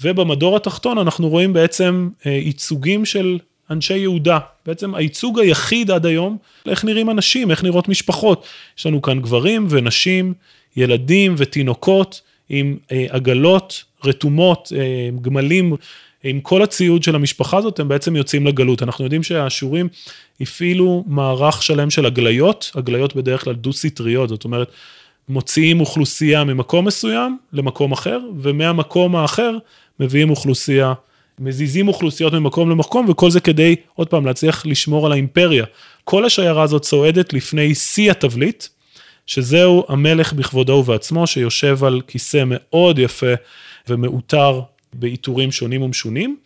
[0.00, 3.38] ובמדור התחתון אנחנו רואים בעצם אה, ייצוגים של
[3.70, 8.46] אנשי יהודה, בעצם הייצוג היחיד עד היום, איך נראים אנשים, איך נראות משפחות.
[8.78, 10.34] יש לנו כאן גברים ונשים,
[10.76, 15.76] ילדים ותינוקות עם אה, עגלות רתומות, אה, גמלים
[16.24, 18.82] עם כל הציוד של המשפחה הזאת, הם בעצם יוצאים לגלות.
[18.82, 19.88] אנחנו יודעים שהאשורים
[20.40, 24.70] הפעילו מערך שלם של הגליות, הגליות בדרך כלל דו-סטריות, זאת אומרת,
[25.28, 29.56] מוציאים אוכלוסייה ממקום מסוים למקום אחר, ומהמקום האחר
[30.00, 30.92] מביאים אוכלוסייה,
[31.38, 35.64] מזיזים אוכלוסיות ממקום למקום, וכל זה כדי, עוד פעם, להצליח לשמור על האימפריה.
[36.04, 38.64] כל השיירה הזאת צועדת לפני שיא התבליט,
[39.26, 43.34] שזהו המלך בכבודו ובעצמו, שיושב על כיסא מאוד יפה
[43.88, 44.60] ומעוטר
[44.98, 46.36] בעיטורים שונים ומשונים,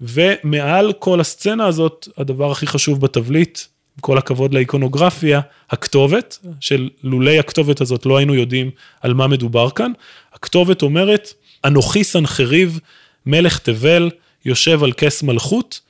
[0.00, 3.58] ומעל כל הסצנה הזאת, הדבר הכי חשוב בתבליט,
[3.96, 9.70] עם כל הכבוד לאיקונוגרפיה, הכתובת, של לולי הכתובת הזאת לא היינו יודעים על מה מדובר
[9.70, 9.92] כאן.
[10.32, 12.80] הכתובת אומרת, אנוכי סנחריב,
[13.26, 14.10] מלך תבל,
[14.44, 15.80] יושב על כס מלכות,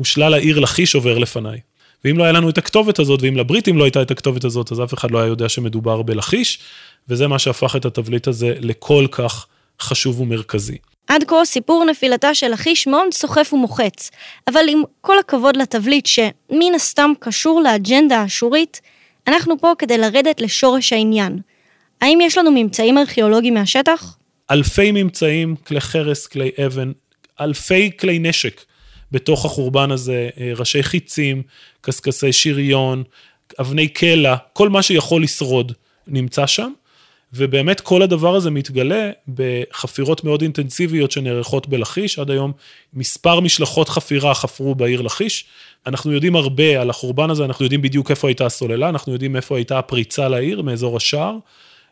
[0.00, 1.60] ושלל העיר לכיש עובר לפניי.
[2.04, 4.80] ואם לא היה לנו את הכתובת הזאת, ואם לבריטים לא הייתה את הכתובת הזאת, אז
[4.80, 6.58] אף אחד לא היה יודע שמדובר בלכיש,
[7.08, 9.46] וזה מה שהפך את התבליט הזה לכל כך
[9.80, 10.76] חשוב ומרכזי.
[11.08, 14.10] עד כה סיפור נפילתה של לכיש מאוד סוחף ומוחץ,
[14.48, 18.80] אבל עם כל הכבוד לתבליט שמן הסתם קשור לאג'נדה האשורית,
[19.26, 21.38] אנחנו פה כדי לרדת לשורש העניין.
[22.00, 24.16] האם יש לנו ממצאים ארכיאולוגיים מהשטח?
[24.50, 26.92] אלפי ממצאים, כלי חרס, כלי אבן,
[27.40, 28.60] אלפי כלי נשק
[29.12, 31.42] בתוך החורבן הזה, אה, ראשי חיצים,
[31.80, 33.02] קשקשי שריון,
[33.60, 35.72] אבני קלע, כל מה שיכול לשרוד
[36.06, 36.72] נמצא שם.
[37.32, 42.52] ובאמת כל הדבר הזה מתגלה בחפירות מאוד אינטנסיביות שנערכות בלכיש, עד היום
[42.94, 45.44] מספר משלחות חפירה חפרו בעיר לכיש.
[45.86, 49.56] אנחנו יודעים הרבה על החורבן הזה, אנחנו יודעים בדיוק איפה הייתה הסוללה, אנחנו יודעים איפה
[49.56, 51.36] הייתה הפריצה לעיר, מאזור השער.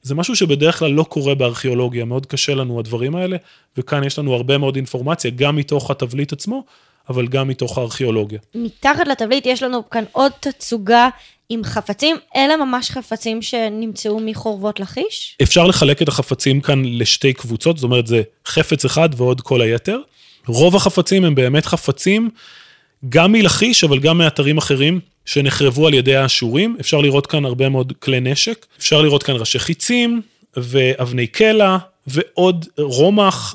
[0.03, 3.37] זה משהו שבדרך כלל לא קורה בארכיאולוגיה, מאוד קשה לנו הדברים האלה,
[3.79, 6.65] וכאן יש לנו הרבה מאוד אינפורמציה, גם מתוך התבליט עצמו,
[7.09, 8.39] אבל גם מתוך הארכיאולוגיה.
[8.55, 11.09] מתחת לתבליט יש לנו כאן עוד תצוגה
[11.49, 15.37] עם חפצים, אלה ממש חפצים שנמצאו מחורבות לכיש?
[15.43, 19.99] אפשר לחלק את החפצים כאן לשתי קבוצות, זאת אומרת זה חפץ אחד ועוד כל היתר.
[20.47, 22.31] רוב החפצים הם באמת חפצים
[23.09, 26.77] גם מלכיש, אבל גם מאתרים אחרים שנחרבו על ידי האשורים.
[26.81, 30.23] אפשר לראות כאן הרבה מאוד כלי נשק, אפשר לראות כאן ראשי חיצים
[30.57, 33.55] ואבני קלע ועוד רומח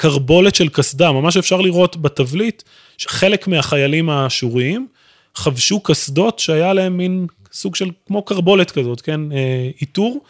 [0.00, 2.62] וקרבולת של קסדה, ממש אפשר לראות בתבליט
[2.98, 4.86] שחלק מהחיילים האשוריים
[5.34, 9.32] חבשו קסדות שהיה להם מין סוג של כמו קרבולת כזאת, כן?
[9.32, 10.24] אה, עיטור.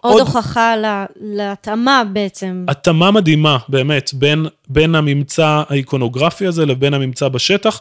[0.00, 0.74] עוד, עוד הוכחה
[1.20, 2.64] להתאמה בעצם.
[2.68, 7.80] התאמה מדהימה, באמת, בין, בין הממצא האיקונוגרפי הזה לבין הממצא בשטח.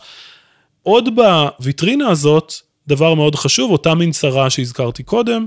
[0.83, 2.53] עוד בוויטרינה הזאת,
[2.87, 5.45] דבר מאוד חשוב, אותה מנסרה שהזכרתי קודם,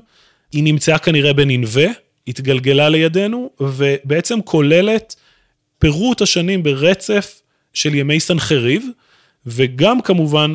[0.52, 1.86] היא נמצאה כנראה בננבה,
[2.28, 5.16] התגלגלה לידינו, ובעצם כוללת
[5.82, 7.40] פירוט השנים ברצף
[7.74, 8.86] של ימי סנחריב,
[9.46, 10.54] וגם כמובן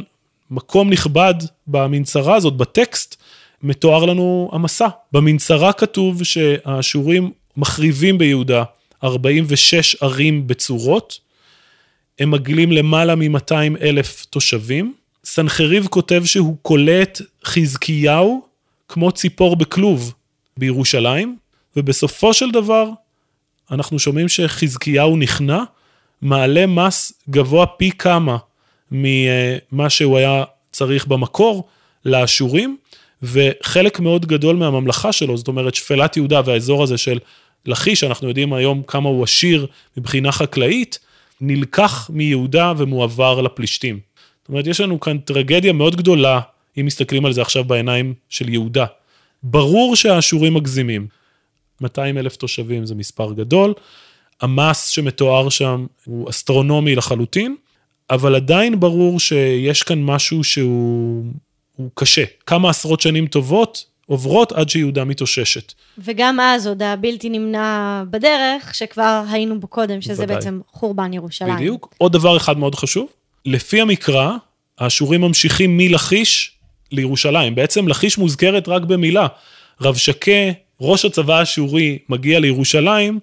[0.52, 1.34] מקום נכבד
[1.68, 3.16] במנסרה הזאת, בטקסט,
[3.63, 4.88] מתואר לנו המסע.
[5.12, 8.63] במנסרה כתוב שהאשורים מחריבים ביהודה
[9.04, 11.20] 46 ערים בצורות,
[12.20, 14.94] הם מגלים למעלה מ-200 אלף תושבים.
[15.26, 18.42] סנחריב כותב שהוא קולט חזקיהו
[18.88, 20.13] כמו ציפור בכלוב
[20.58, 21.38] בירושלים,
[21.76, 22.90] ובסופו של דבר
[23.72, 25.64] אנחנו שומעים שחזקיהו נכנע,
[26.22, 28.38] מעלה מס גבוה פי כמה
[28.92, 31.68] ממה שהוא היה צריך במקור
[32.06, 32.78] לאשורים,
[33.24, 37.20] וחלק מאוד גדול מהממלכה שלו, זאת אומרת שפלת יהודה והאזור הזה של
[37.66, 41.00] לכיש, אנחנו יודעים היום כמה הוא עשיר מבחינה חקלאית,
[41.42, 44.00] נלקח מיהודה ומועבר לפלישתים.
[44.42, 46.40] זאת אומרת, יש לנו כאן טרגדיה מאוד גדולה,
[46.80, 48.86] אם מסתכלים על זה עכשיו בעיניים של יהודה.
[49.44, 51.08] ברור שהאשורים מגזימים.
[51.82, 53.74] 200 אלף תושבים זה מספר גדול,
[54.42, 57.56] המס שמתואר שם הוא אסטרונומי לחלוטין,
[58.10, 61.26] אבל עדיין ברור שיש כאן משהו שהוא
[61.94, 62.24] קשה.
[62.46, 65.74] כמה עשרות שנים טובות עוברות עד שיהודה מתאוששת.
[65.98, 70.36] וגם אז עוד הבלתי נמנע בדרך, שכבר היינו בו קודם, שזה ודאי.
[70.36, 71.56] בעצם חורבן ירושלים.
[71.56, 71.94] בדיוק.
[71.98, 73.08] עוד דבר אחד מאוד חשוב,
[73.46, 74.32] לפי המקרא,
[74.80, 76.52] האשורים ממשיכים מלכיש
[76.92, 77.56] לירושלים.
[77.56, 79.28] בעצם לכיש מוזכרת רק במילה.
[79.82, 83.20] רב שקה, ראש הצבא האשורי, מגיע לירושלים,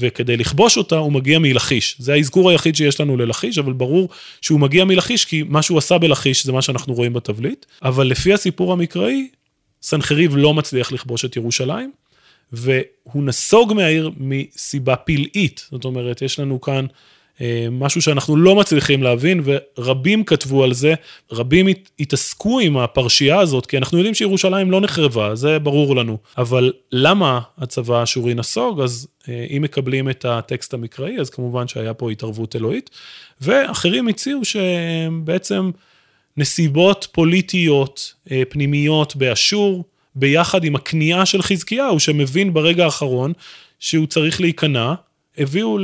[0.00, 1.96] וכדי לכבוש אותה הוא מגיע מלכיש.
[1.98, 4.08] זה האזכור היחיד שיש לנו ללכיש, אבל ברור
[4.40, 7.66] שהוא מגיע מלכיש כי מה שהוא עשה בלכיש זה מה שאנחנו רואים בתבליט.
[7.82, 9.28] אבל לפי הסיפור המקראי,
[9.82, 11.92] סנחריב לא מצליח לכבוש את ירושלים,
[12.52, 15.68] והוא נסוג מהעיר מסיבה פלאית.
[15.70, 16.86] זאת אומרת, יש לנו כאן
[17.70, 20.94] משהו שאנחנו לא מצליחים להבין, ורבים כתבו על זה,
[21.32, 21.66] רבים
[22.00, 26.18] התעסקו עם הפרשייה הזאת, כי אנחנו יודעים שירושלים לא נחרבה, זה ברור לנו.
[26.38, 28.80] אבל למה הצבא האשורי נסוג?
[28.80, 32.90] אז אה, אם מקבלים את הטקסט המקראי, אז כמובן שהיה פה התערבות אלוהית.
[33.40, 35.70] ואחרים הציעו שבעצם
[36.36, 43.32] נסיבות פוליטיות אה, פנימיות באשור, ביחד עם הכניעה של חזקיהו, שמבין ברגע האחרון
[43.78, 44.94] שהוא צריך להיכנע,
[45.38, 45.78] הביאו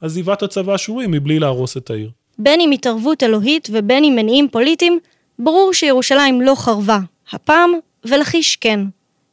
[0.00, 2.10] עזיבת הצבא האשורי מבלי להרוס את העיר.
[2.38, 4.98] בין אם התערבות אלוהית ובין אם מניעים פוליטיים,
[5.38, 6.98] ברור שירושלים לא חרבה,
[7.32, 7.72] הפעם
[8.04, 8.80] ולכיש כן.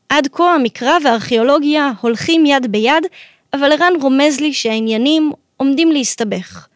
[0.10, 3.04] עד כה המקרא והארכיאולוגיה הולכים יד ביד,
[3.54, 6.67] אבל ערן רומז לי שהעניינים עומדים להסתבך.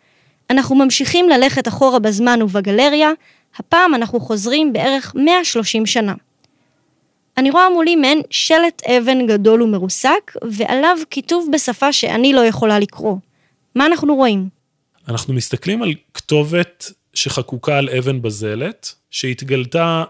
[0.49, 3.11] אנחנו ממשיכים ללכת אחורה בזמן ובגלריה,
[3.57, 6.13] הפעם אנחנו חוזרים בערך 130 שנה.
[7.37, 13.15] אני רואה מולי מעין שלט אבן גדול ומרוסק, ועליו כיתוב בשפה שאני לא יכולה לקרוא.
[13.77, 14.49] מה אנחנו רואים?
[15.07, 20.03] אנחנו מסתכלים על כתובת שחקוקה על אבן בזלת, שהתגלתה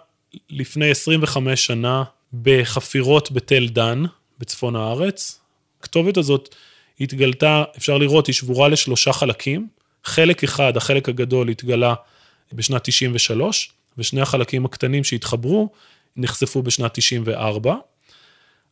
[0.50, 2.04] לפני 25 שנה
[2.42, 4.04] בחפירות בתל דן,
[4.40, 5.40] בצפון הארץ.
[5.80, 6.56] הכתובת הזאת
[7.00, 9.68] התגלתה, אפשר לראות, היא שבורה לשלושה חלקים.
[10.04, 11.94] חלק אחד, החלק הגדול, התגלה
[12.54, 15.70] בשנת 93, ושני החלקים הקטנים שהתחברו
[16.16, 17.76] נחשפו בשנת 94.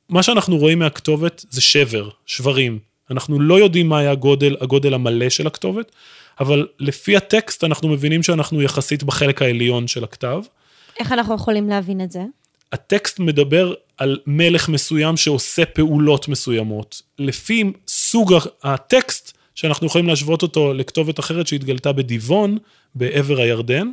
[0.10, 2.80] מה שאנחנו רואים מהכתובת זה שבר, שברים.
[3.12, 5.92] אנחנו לא יודעים מה היה הגודל, הגודל המלא של הכתובת,
[6.40, 10.42] אבל לפי הטקסט אנחנו מבינים שאנחנו יחסית בחלק העליון של הכתב.
[11.00, 12.24] איך אנחנו יכולים להבין את זה?
[12.72, 17.02] הטקסט מדבר על מלך מסוים שעושה פעולות מסוימות.
[17.20, 22.58] לפי סוג הטקסט, שאנחנו יכולים להשוות אותו לכתובת אחרת שהתגלתה בדיבון,
[22.96, 23.92] בעבר הירדן,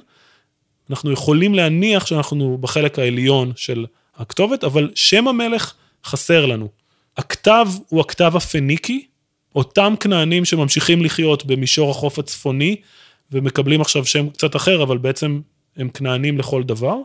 [0.91, 6.69] אנחנו יכולים להניח שאנחנו בחלק העליון של הכתובת, אבל שם המלך חסר לנו.
[7.17, 9.07] הכתב הוא הכתב הפניקי,
[9.55, 12.77] אותם כנענים שממשיכים לחיות במישור החוף הצפוני,
[13.33, 15.41] ומקבלים עכשיו שם קצת אחר, אבל בעצם
[15.77, 16.97] הם כנענים לכל דבר.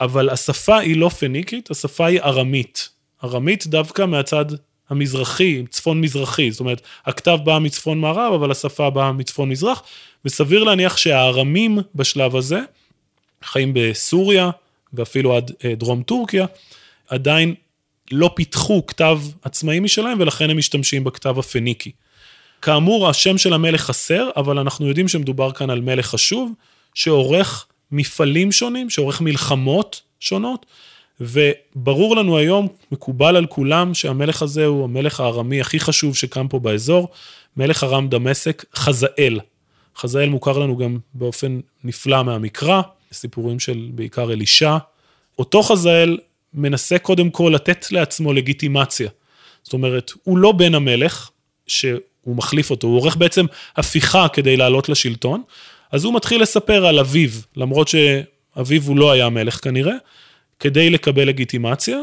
[0.00, 2.88] אבל השפה היא לא פניקית, השפה היא ארמית.
[3.24, 4.44] ארמית דווקא מהצד
[4.90, 9.82] המזרחי, צפון מזרחי, זאת אומרת, הכתב בא מצפון מערב, אבל השפה באה מצפון מזרח,
[10.24, 12.60] וסביר להניח שהארמים בשלב הזה,
[13.42, 14.50] חיים בסוריה,
[14.92, 16.46] ואפילו עד אה, דרום טורקיה,
[17.08, 17.54] עדיין
[18.12, 21.90] לא פיתחו כתב עצמאי משלהם, ולכן הם משתמשים בכתב הפניקי.
[22.62, 26.52] כאמור, השם של המלך חסר, אבל אנחנו יודעים שמדובר כאן על מלך חשוב,
[26.94, 30.66] שעורך מפעלים שונים, שעורך מלחמות שונות,
[31.20, 36.58] וברור לנו היום, מקובל על כולם, שהמלך הזה הוא המלך הארמי הכי חשוב שקם פה
[36.58, 37.08] באזור,
[37.56, 39.40] מלך ארם דמשק, חזאל.
[39.96, 44.76] חזאל מוכר לנו גם באופן נפלא מהמקרא, סיפורים של בעיקר אלישע.
[45.38, 46.18] אותו חזאל
[46.56, 49.08] מנסה קודם כל לתת לעצמו לגיטימציה.
[49.62, 51.30] זאת אומרת, הוא לא בן המלך,
[51.66, 55.42] שהוא מחליף אותו, הוא עורך בעצם הפיכה כדי לעלות לשלטון,
[55.92, 59.94] אז הוא מתחיל לספר על אביו, למרות שאביו הוא לא היה מלך כנראה,
[60.60, 61.98] כדי לקבל לגיטימציה,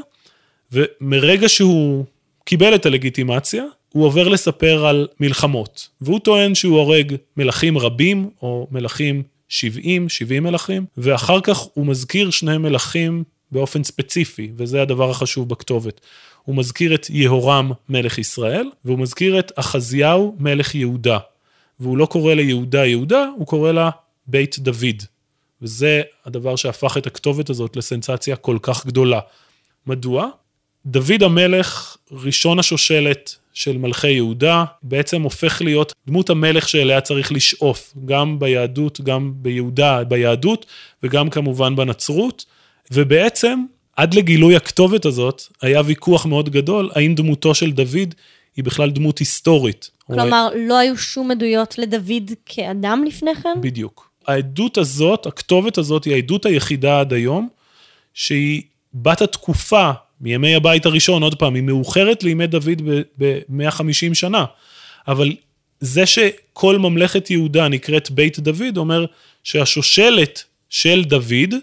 [0.72, 2.06] ומרגע שהוא
[2.46, 8.68] קיבל את הלגיטימציה, הוא עובר לספר על מלחמות, והוא טוען שהוא הורג מלכים רבים, או
[8.72, 15.50] מלכים 70, 70 מלכים, ואחר כך הוא מזכיר שני מלכים באופן ספציפי, וזה הדבר החשוב
[15.50, 16.02] בכתובת.
[16.44, 21.18] הוא מזכיר את יהורם מלך ישראל, והוא מזכיר את אחזיהו מלך יהודה.
[21.80, 23.90] והוא לא קורא ליהודה יהודה, הוא קורא לה
[24.28, 25.04] בית דוד.
[25.62, 29.20] וזה הדבר שהפך את הכתובת הזאת לסנסציה כל כך גדולה.
[29.88, 30.30] מדוע?
[30.86, 37.94] דוד המלך, ראשון השושלת של מלכי יהודה, בעצם הופך להיות דמות המלך שאליה צריך לשאוף,
[38.06, 40.66] גם ביהדות, גם ביהודה, ביהדות,
[41.04, 42.46] וגם כמובן בנצרות,
[42.92, 43.64] ובעצם
[43.96, 48.16] עד לגילוי הכתובת הזאת, היה ויכוח מאוד גדול, האם דמותו של דוד
[48.56, 49.90] היא בכלל דמות היסטורית.
[50.08, 53.62] כלומר, לא היו שום עדויות לדוד כאדם לפני כן?
[53.62, 54.10] בדיוק.
[54.28, 57.50] העדות הזאת, הכתובת הזאת, היא העדות היחידה עד היום,
[58.14, 58.62] שהיא
[58.94, 59.92] בת התקופה,
[60.22, 62.82] מימי הבית הראשון, עוד פעם, היא מאוחרת לימי דוד
[63.18, 64.46] ב-150 שנה.
[65.08, 65.32] אבל
[65.80, 69.06] זה שכל ממלכת יהודה נקראת בית דוד, אומר
[69.44, 71.56] שהשושלת של דוד,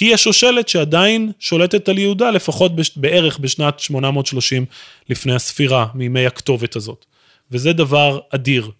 [0.00, 4.64] היא השושלת שעדיין שולטת על יהודה, לפחות בערך בשנת 830
[5.08, 7.04] לפני הספירה, מימי הכתובת הזאת.
[7.50, 8.70] וזה דבר אדיר.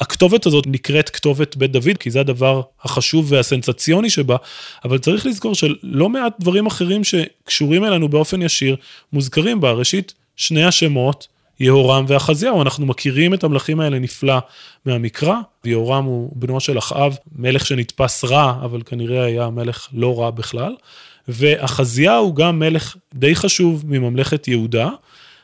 [0.00, 4.36] הכתובת הזאת נקראת כתובת בית דוד, כי זה הדבר החשוב והסנסציוני שבה,
[4.84, 8.76] אבל צריך לזכור שלא מעט דברים אחרים שקשורים אלינו באופן ישיר,
[9.12, 9.72] מוזכרים בה.
[9.72, 11.28] ראשית, שני השמות,
[11.60, 14.38] יהורם ואחזיהו, אנחנו מכירים את המלכים האלה נפלא
[14.84, 15.34] מהמקרא.
[15.64, 20.74] יהורם הוא בנו של אחאב, מלך שנתפס רע, אבל כנראה היה מלך לא רע בכלל.
[21.28, 24.90] ואחזיהו גם מלך די חשוב מממלכת יהודה.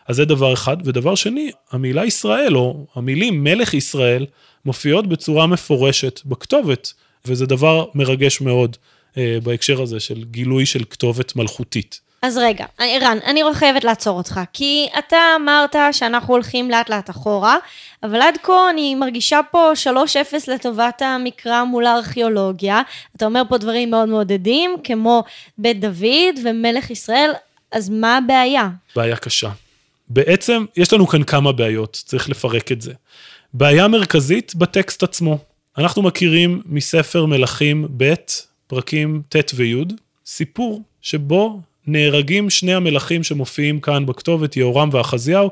[0.09, 0.77] אז זה דבר אחד.
[0.85, 4.27] ודבר שני, המילה ישראל, או המילים מלך ישראל,
[4.65, 6.93] מופיעות בצורה מפורשת בכתובת,
[7.25, 8.77] וזה דבר מרגש מאוד
[9.19, 12.01] אה, בהקשר הזה של גילוי של כתובת מלכותית.
[12.23, 17.57] אז רגע, ערן, אני חייבת לעצור אותך, כי אתה אמרת שאנחנו הולכים לאט לאט אחורה,
[18.03, 19.89] אבל עד כה אני מרגישה פה 3-0
[20.49, 22.83] לטובת המקרא מול הארכיאולוגיה.
[23.17, 25.25] אתה אומר פה דברים מאוד מעודדים, כמו
[25.59, 27.31] בית דוד ומלך ישראל,
[27.73, 28.69] אז מה הבעיה?
[28.97, 29.51] בעיה קשה.
[30.09, 32.93] בעצם יש לנו כאן כמה בעיות, צריך לפרק את זה.
[33.55, 35.39] בעיה מרכזית בטקסט עצמו.
[35.79, 38.15] אנחנו מכירים מספר מלכים ב',
[38.67, 39.85] פרקים ט' וי',
[40.27, 45.51] סיפור שבו נהרגים שני המלכים שמופיעים כאן בכתובת, יהורם ואחזיהו,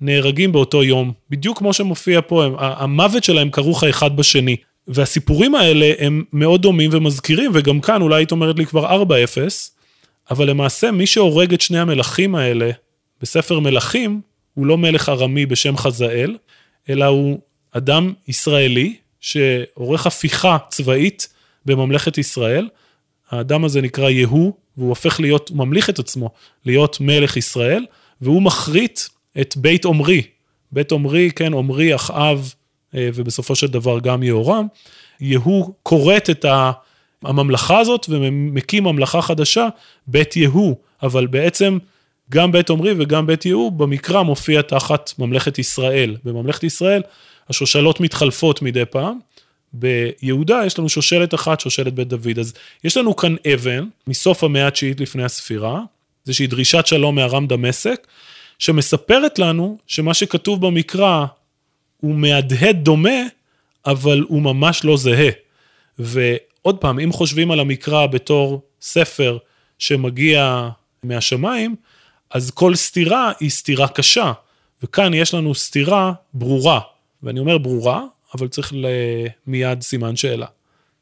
[0.00, 4.56] נהרגים באותו יום, בדיוק כמו שמופיע פה, הם, המוות שלהם כרוך האחד בשני.
[4.88, 9.08] והסיפורים האלה הם מאוד דומים ומזכירים, וגם כאן אולי היית אומרת לי כבר 4-0,
[10.30, 12.70] אבל למעשה מי שהורג את שני המלכים האלה
[13.22, 14.20] בספר מלכים,
[14.54, 16.36] הוא לא מלך ארמי בשם חזאל,
[16.88, 17.38] אלא הוא
[17.72, 21.28] אדם ישראלי שעורך הפיכה צבאית
[21.66, 22.68] בממלכת ישראל.
[23.30, 26.30] האדם הזה נקרא יהוא, והוא הופך להיות, הוא ממליך את עצמו
[26.66, 27.86] להיות מלך ישראל,
[28.20, 29.00] והוא מחריט
[29.40, 30.22] את בית עומרי.
[30.72, 32.54] בית עומרי, כן, עומרי, אחאב,
[32.94, 34.66] אה, ובסופו של דבר גם יהורם.
[35.20, 36.44] יהוא כורת את
[37.24, 39.68] הממלכה הזאת ומקים ממלכה חדשה,
[40.06, 41.78] בית יהוא, אבל בעצם
[42.30, 46.16] גם בית עמרי וגם בית יהוא במקרא מופיע תחת ממלכת ישראל.
[46.24, 47.02] בממלכת ישראל
[47.48, 49.18] השושלות מתחלפות מדי פעם.
[49.72, 52.38] ביהודה יש לנו שושלת אחת, שושלת בית דוד.
[52.38, 52.54] אז
[52.84, 55.80] יש לנו כאן אבן מסוף המאה התשיעית לפני הספירה,
[56.26, 58.06] איזושהי דרישת שלום מארם דמשק,
[58.58, 61.26] שמספרת לנו שמה שכתוב במקרא
[62.00, 63.20] הוא מהדהד דומה,
[63.86, 65.30] אבל הוא ממש לא זהה.
[65.98, 69.38] ועוד פעם, אם חושבים על המקרא בתור ספר
[69.78, 70.68] שמגיע
[71.02, 71.76] מהשמיים,
[72.30, 74.32] אז כל סתירה היא סתירה קשה,
[74.82, 76.80] וכאן יש לנו סתירה ברורה,
[77.22, 78.04] ואני אומר ברורה,
[78.34, 78.72] אבל צריך
[79.46, 80.46] מיד סימן שאלה.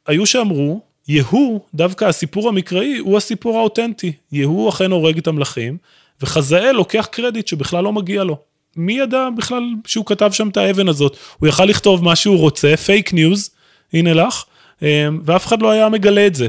[0.07, 4.13] היו שאמרו, יהוא, דווקא הסיפור המקראי, הוא הסיפור האותנטי.
[4.33, 5.77] יהוא אכן הורג את המלכים,
[6.21, 8.39] וחזאל לוקח קרדיט שבכלל לא מגיע לו.
[8.77, 11.17] מי ידע בכלל שהוא כתב שם את האבן הזאת?
[11.39, 13.51] הוא יכל לכתוב מה שהוא רוצה, fake news,
[13.93, 14.45] הנה לך,
[14.83, 16.49] אמ, ואף אחד לא היה מגלה את זה.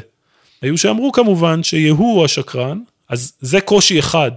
[0.62, 4.32] היו שאמרו כמובן שיהוא הוא השקרן, אז זה קושי אחד.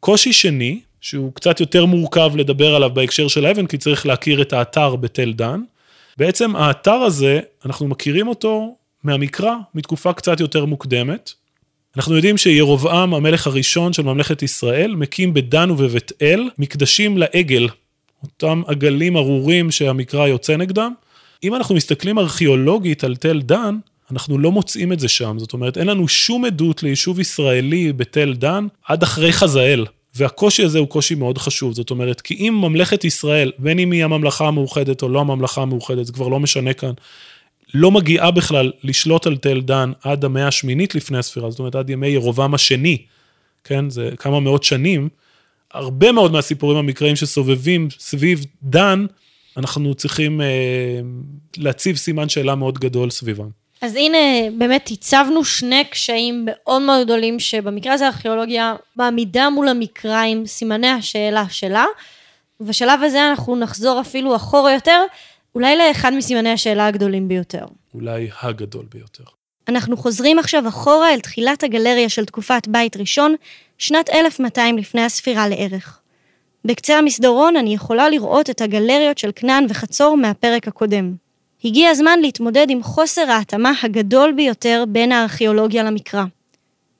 [0.00, 4.52] קושי שני, שהוא קצת יותר מורכב לדבר עליו בהקשר של האבן, כי צריך להכיר את
[4.52, 5.60] האתר בתל דן.
[6.16, 11.32] בעצם האתר הזה, אנחנו מכירים אותו מהמקרא, מתקופה קצת יותר מוקדמת.
[11.96, 17.68] אנחנו יודעים שירובעם, המלך הראשון של ממלכת ישראל, מקים בדן ובבית אל מקדשים לעגל,
[18.22, 20.92] אותם עגלים ארורים שהמקרא יוצא נגדם.
[21.44, 23.78] אם אנחנו מסתכלים ארכיאולוגית על תל דן,
[24.10, 28.34] אנחנו לא מוצאים את זה שם, זאת אומרת, אין לנו שום עדות ליישוב ישראלי בתל
[28.34, 29.86] דן עד אחרי חזאל.
[30.16, 34.04] והקושי הזה הוא קושי מאוד חשוב, זאת אומרת, כי אם ממלכת ישראל, בין אם היא
[34.04, 36.92] הממלכה המאוחדת או לא הממלכה המאוחדת, זה כבר לא משנה כאן,
[37.74, 41.90] לא מגיעה בכלל לשלוט על תל דן עד המאה השמינית לפני הספירה, זאת אומרת, עד
[41.90, 42.98] ימי ירובעם השני,
[43.64, 45.08] כן, זה כמה מאות שנים,
[45.72, 49.06] הרבה מאוד מהסיפורים המקראיים שסובבים סביב דן,
[49.56, 51.00] אנחנו צריכים אה,
[51.56, 53.48] להציב סימן שאלה מאוד גדול סביבם.
[53.86, 60.20] אז הנה, באמת הצבנו שני קשיים מאוד מאוד גדולים, שבמקרה הזה הארכיאולוגיה מעמידה מול המקרא
[60.20, 61.84] עם סימני השאלה שלה.
[62.60, 65.02] ובשלב הזה אנחנו נחזור אפילו אחורה יותר,
[65.54, 67.64] אולי לאחד מסימני השאלה הגדולים ביותר.
[67.94, 69.24] אולי הגדול ביותר.
[69.68, 73.34] אנחנו חוזרים עכשיו אחורה אל תחילת הגלריה של תקופת בית ראשון,
[73.78, 76.00] שנת 1200 לפני הספירה לערך.
[76.64, 81.25] בקצה המסדרון אני יכולה לראות את הגלריות של כנען וחצור מהפרק הקודם.
[81.66, 86.24] הגיע הזמן להתמודד עם חוסר ההתאמה הגדול ביותר בין הארכיאולוגיה למקרא.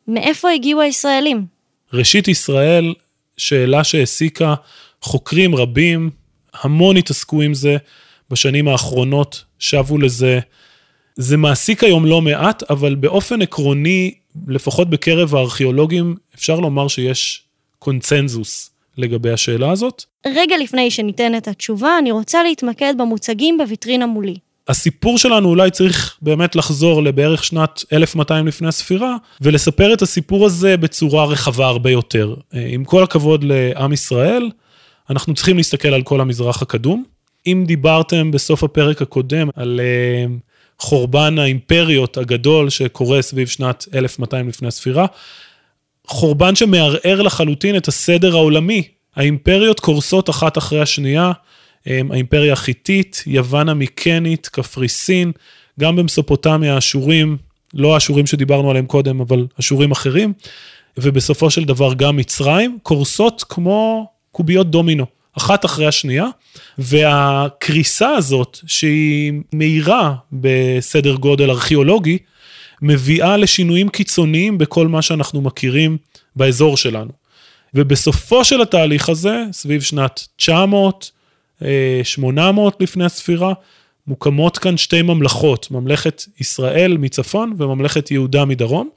[0.08, 1.46] מאיפה הגיעו הישראלים?
[1.92, 2.94] ראשית ישראל,
[3.36, 4.54] שאלה שהעסיקה
[5.02, 6.10] חוקרים רבים,
[6.62, 7.76] המון התעסקו עם זה
[8.30, 10.40] בשנים האחרונות, שבו לזה.
[11.16, 14.14] זה מעסיק היום לא מעט, אבל באופן עקרוני,
[14.48, 17.42] לפחות בקרב הארכיאולוגים, אפשר לומר שיש
[17.78, 20.04] קונצנזוס לגבי השאלה הזאת.
[20.26, 24.36] רגע לפני שניתן את התשובה, אני רוצה להתמקד במוצגים בוויטרינה מולי.
[24.68, 30.76] הסיפור שלנו אולי צריך באמת לחזור לבערך שנת 1200 לפני הספירה, ולספר את הסיפור הזה
[30.76, 32.34] בצורה רחבה הרבה יותר.
[32.54, 34.50] אה, עם כל הכבוד לעם ישראל,
[35.10, 37.04] אנחנו צריכים להסתכל על כל המזרח הקדום.
[37.46, 40.34] אם דיברתם בסוף הפרק הקודם על אה,
[40.78, 45.06] חורבן האימפריות הגדול שקורה סביב שנת 1200 לפני הספירה,
[46.06, 48.82] חורבן שמערער לחלוטין את הסדר העולמי.
[49.16, 51.32] האימפריות קורסות אחת אחרי השנייה,
[51.86, 55.32] האימפריה החיתית, יוון המיקנית, קפריסין,
[55.80, 57.36] גם במסופוטמיה האשורים,
[57.74, 60.32] לא האשורים שדיברנו עליהם קודם, אבל אשורים אחרים,
[60.98, 65.06] ובסופו של דבר גם מצרים, קורסות כמו קוביות דומינו,
[65.38, 66.26] אחת אחרי השנייה,
[66.78, 72.18] והקריסה הזאת, שהיא מהירה בסדר גודל ארכיאולוגי,
[72.82, 75.96] מביאה לשינויים קיצוניים בכל מה שאנחנו מכירים
[76.36, 77.10] באזור שלנו.
[77.74, 81.10] ובסופו של התהליך הזה, סביב שנת 900,
[82.02, 83.52] 800 לפני הספירה,
[84.06, 88.88] מוקמות כאן שתי ממלכות, ממלכת ישראל מצפון וממלכת יהודה מדרום,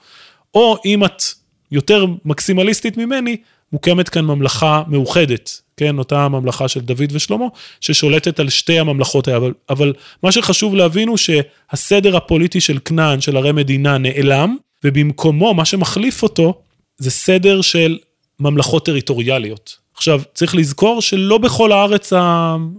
[0.54, 1.24] או אם את
[1.72, 3.38] יותר מקסימליסטית ממני,
[3.74, 7.46] מוקמת כאן ממלכה מאוחדת, כן, אותה ממלכה של דוד ושלמה,
[7.82, 9.94] ששולטת על שתי הממלכות האלה, אבל, אבל
[10.24, 16.24] מה שחשוב להבין הוא שהסדר הפוליטי של כנען, של ערי מדינה, נעלם, ובמקומו, מה שמחליף
[16.24, 16.62] אותו,
[16.98, 17.98] זה סדר של
[18.40, 19.78] ממלכות טריטוריאליות.
[20.00, 22.14] עכשיו, צריך לזכור שלא בכל הארץ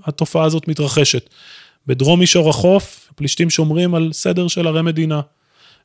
[0.04, 1.30] התופעה הזאת מתרחשת.
[1.86, 5.20] בדרום מישור החוף, הפלישתים שומרים על סדר של ערי מדינה.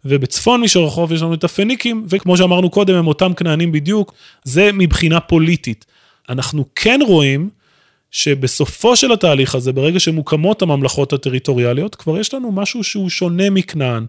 [0.05, 4.13] ובצפון מישור החוף יש לנו את הפניקים, וכמו שאמרנו קודם, הם אותם כנענים בדיוק,
[4.43, 5.85] זה מבחינה פוליטית.
[6.29, 7.49] אנחנו כן רואים
[8.11, 14.05] שבסופו של התהליך הזה, ברגע שמוקמות הממלכות הטריטוריאליות, כבר יש לנו משהו שהוא שונה מכנען.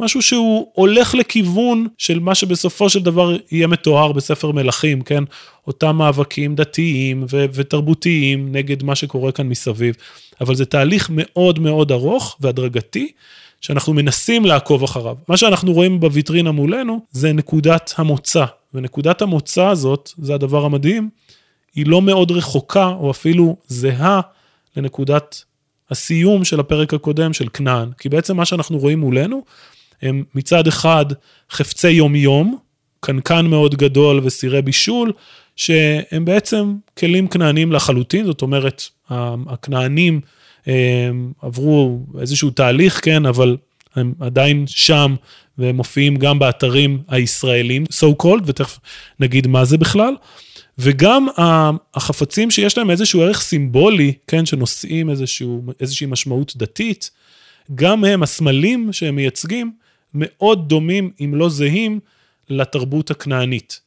[0.00, 5.24] משהו שהוא הולך לכיוון של מה שבסופו של דבר יהיה מתואר בספר מלכים, כן?
[5.66, 9.94] אותם מאבקים דתיים ו- ותרבותיים נגד מה שקורה כאן מסביב.
[10.40, 13.12] אבל זה תהליך מאוד מאוד ארוך והדרגתי,
[13.60, 15.16] שאנחנו מנסים לעקוב אחריו.
[15.28, 18.44] מה שאנחנו רואים בוויטרינה מולנו זה נקודת המוצא,
[18.74, 21.10] ונקודת המוצא הזאת, זה הדבר המדהים,
[21.74, 24.20] היא לא מאוד רחוקה או אפילו זהה
[24.76, 25.44] לנקודת
[25.90, 27.88] הסיום של הפרק הקודם של כנען.
[27.98, 29.42] כי בעצם מה שאנחנו רואים מולנו,
[30.02, 31.06] הם מצד אחד
[31.50, 32.58] חפצי יום-יום,
[33.00, 35.12] קנקן מאוד גדול וסירי בישול,
[35.56, 40.20] שהם בעצם כלים כנענים לחלוטין, זאת אומרת, הכנענים
[41.42, 43.56] עברו איזשהו תהליך, כן, אבל
[43.96, 45.14] הם עדיין שם,
[45.58, 48.78] והם מופיעים גם באתרים הישראלים, so called, ותכף
[49.20, 50.14] נגיד מה זה בכלל.
[50.78, 51.26] וגם
[51.94, 57.10] החפצים שיש להם איזשהו ערך סימבולי, כן, שנושאים איזשהו, איזושהי משמעות דתית,
[57.74, 59.72] גם הם, הסמלים שהם מייצגים,
[60.16, 62.00] מאוד דומים, אם לא זהים,
[62.48, 63.80] לתרבות הכנענית.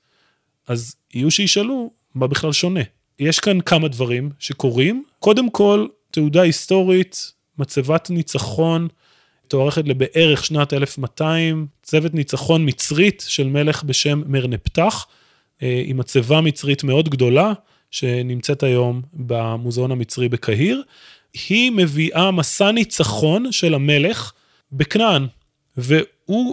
[0.68, 2.80] אז יהיו שישאלו, מה בכלל שונה?
[3.20, 5.04] יש כאן כמה דברים שקורים.
[5.20, 8.88] קודם כל, תעודה היסטורית, מצבת ניצחון,
[9.48, 15.08] תוארכת לבערך שנת 1200, צוות ניצחון מצרית של מלך בשם מרנפתח,
[15.64, 17.54] אה, עם מצבה מצרית מאוד גדולה,
[17.92, 20.84] שנמצאת היום במוזיאון המצרי בקהיר.
[21.50, 24.32] היא מביאה מסע ניצחון של המלך
[24.72, 25.28] בכנען,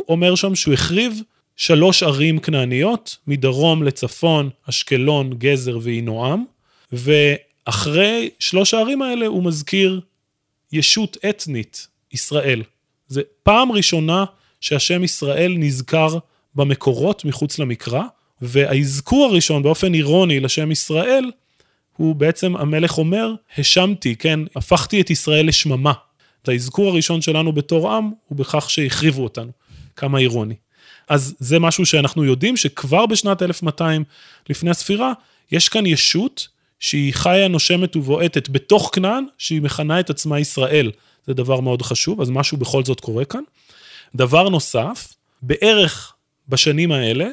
[0.09, 1.23] אומר שם שהוא החריב
[1.57, 6.45] שלוש ערים כנעניות, מדרום לצפון, אשקלון, גזר ועינועם,
[6.93, 10.01] ואחרי שלוש הערים האלה הוא מזכיר
[10.73, 12.63] ישות אתנית, ישראל.
[13.09, 14.25] זה פעם ראשונה
[14.61, 16.19] שהשם ישראל נזכר
[16.55, 18.03] במקורות מחוץ למקרא,
[18.43, 21.31] והאזכור הראשון באופן אירוני לשם ישראל,
[21.97, 25.93] הוא בעצם המלך אומר, השמתי, כן, הפכתי את ישראל לשממה.
[26.43, 29.51] את האזכור הראשון שלנו בתור עם הוא בכך שהחריבו אותנו.
[29.97, 30.55] כמה אירוני.
[31.09, 34.05] אז זה משהו שאנחנו יודעים שכבר בשנת 1200
[34.49, 35.13] לפני הספירה,
[35.53, 36.49] יש כאן ישות
[36.81, 40.91] שהיא חיה, נושמת ובועטת בתוך כנען, שהיא מכנה את עצמה ישראל.
[41.27, 43.43] זה דבר מאוד חשוב, אז משהו בכל זאת קורה כאן.
[44.15, 46.15] דבר נוסף, בערך
[46.49, 47.29] בשנים האלה,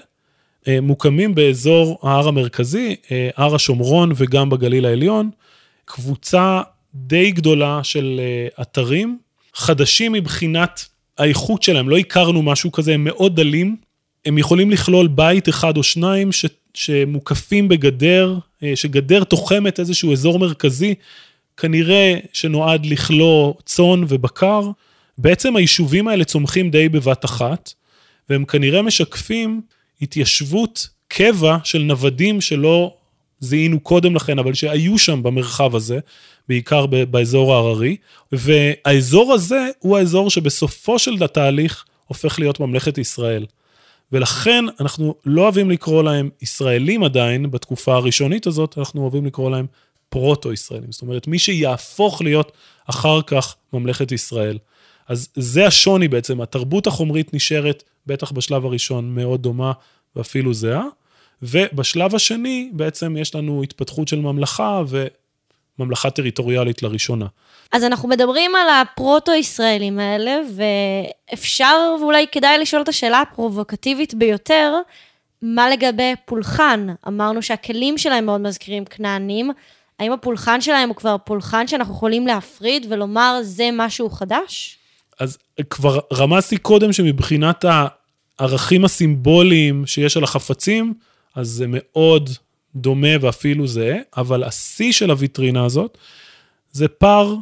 [0.67, 5.29] אה, מוקמים באזור ההר המרכזי, אה, הר השומרון וגם בגליל העליון,
[5.85, 6.61] קבוצה
[6.95, 9.17] די גדולה של אה, אתרים,
[9.53, 10.85] חדשים מבחינת
[11.17, 13.75] האיכות שלהם, לא הכרנו משהו כזה, הם מאוד דלים,
[14.25, 18.37] הם יכולים לכלול בית אחד או שניים ש, שמוקפים בגדר,
[18.75, 20.95] שגדר תוחמת איזשהו אזור מרכזי,
[21.57, 24.69] כנראה שנועד לכלוא צאן ובקר.
[25.17, 27.73] בעצם היישובים האלה צומחים די בבת אחת,
[28.29, 29.61] והם כנראה משקפים
[30.01, 32.93] התיישבות קבע של נוודים שלא
[33.39, 35.99] זיהינו קודם לכן, אבל שהיו שם במרחב הזה,
[36.47, 37.97] בעיקר באזור ההררי,
[38.31, 43.45] והאזור הזה הוא האזור שבסופו של התהליך הופך להיות ממלכת ישראל.
[44.11, 49.65] ולכן אנחנו לא אוהבים לקרוא להם ישראלים עדיין, בתקופה הראשונית הזאת, אנחנו אוהבים לקרוא להם
[50.09, 50.91] פרוטו-ישראלים.
[50.91, 52.51] זאת אומרת, מי שיהפוך להיות
[52.89, 54.57] אחר כך ממלכת ישראל.
[55.07, 59.71] אז זה השוני בעצם, התרבות החומרית נשארת, בטח בשלב הראשון, מאוד דומה
[60.15, 60.83] ואפילו זהה,
[61.41, 64.83] ובשלב השני בעצם יש לנו התפתחות של ממלכה
[65.79, 67.25] וממלכה טריטוריאלית לראשונה.
[67.71, 74.75] אז אנחנו מדברים על הפרוטו-ישראלים האלה, ואפשר ואולי כדאי לשאול את השאלה הפרובוקטיבית ביותר,
[75.41, 76.87] מה לגבי פולחן?
[77.07, 79.51] אמרנו שהכלים שלהם מאוד מזכירים כנענים,
[79.99, 84.77] האם הפולחן שלהם הוא כבר פולחן שאנחנו יכולים להפריד ולומר זה משהו חדש?
[85.19, 85.37] אז
[85.69, 87.65] כבר רמזתי קודם שמבחינת
[88.39, 90.93] הערכים הסימבוליים שיש על החפצים,
[91.35, 92.29] אז זה מאוד
[92.75, 95.97] דומה ואפילו זה, אבל השיא של הוויטרינה הזאת
[96.71, 97.35] זה פר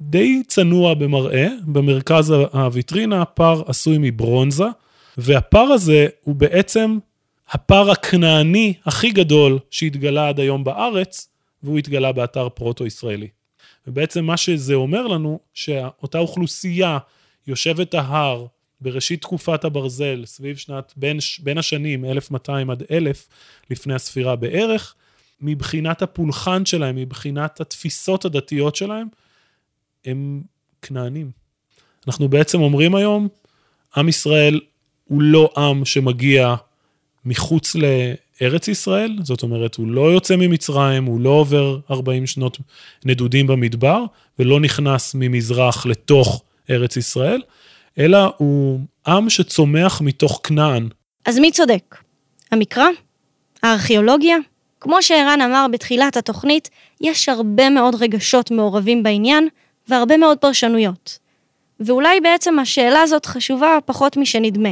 [0.00, 4.64] די צנוע במראה, במרכז הוויטרינה, פר עשוי מברונזה,
[5.18, 6.98] והפר הזה הוא בעצם
[7.50, 11.28] הפר הכנעני הכי גדול שהתגלה עד היום בארץ,
[11.62, 13.28] והוא התגלה באתר פרוטו-ישראלי.
[13.86, 16.98] ובעצם מה שזה אומר לנו, שאותה אוכלוסייה
[17.46, 18.46] יושבת ההר
[18.82, 23.28] בראשית תקופת הברזל, סביב שנת, בין, בין השנים 1200 עד 1000
[23.70, 24.94] לפני הספירה בערך,
[25.40, 29.06] מבחינת הפולחן שלהם, מבחינת התפיסות הדתיות שלהם,
[30.04, 30.42] הם
[30.82, 31.30] כנענים.
[32.06, 33.28] אנחנו בעצם אומרים היום,
[33.96, 34.60] עם ישראל
[35.04, 36.54] הוא לא עם שמגיע
[37.24, 37.76] מחוץ
[38.42, 42.58] ארץ ישראל, זאת אומרת, הוא לא יוצא ממצרים, הוא לא עובר 40 שנות
[43.04, 44.04] נדודים במדבר,
[44.38, 47.42] ולא נכנס ממזרח לתוך ארץ ישראל,
[47.98, 50.88] אלא הוא עם שצומח מתוך כנען.
[51.24, 51.96] אז מי צודק?
[52.52, 52.86] המקרא?
[53.62, 54.36] הארכיאולוגיה?
[54.80, 56.70] כמו שערן אמר בתחילת התוכנית,
[57.00, 59.48] יש הרבה מאוד רגשות מעורבים בעניין,
[59.88, 61.18] והרבה מאוד פרשנויות.
[61.80, 64.68] ואולי בעצם השאלה הזאת חשובה פחות משנדמה.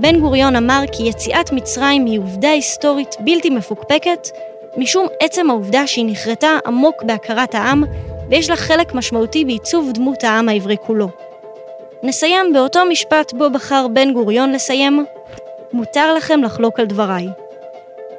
[0.00, 4.28] בן גוריון אמר כי יציאת מצרים היא עובדה היסטורית בלתי מפוקפקת,
[4.76, 7.84] משום עצם העובדה שהיא נחרטה עמוק בהכרת העם,
[8.30, 11.25] ויש לה חלק משמעותי בעיצוב דמות העם העברי כולו.
[12.02, 15.04] נסיים באותו משפט בו בחר בן גוריון לסיים,
[15.72, 17.28] מותר לכם לחלוק על דבריי.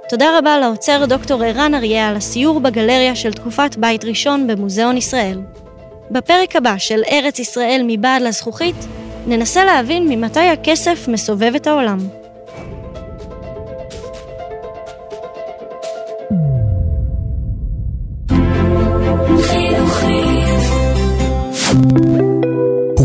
[0.09, 5.39] תודה רבה לאוצר דוקטור ערן אריה על הסיור בגלריה של תקופת בית ראשון במוזיאון ישראל.
[6.11, 8.75] בפרק הבא של ארץ ישראל מבעד לזכוכית,
[9.27, 11.97] ננסה להבין ממתי הכסף מסובב את העולם.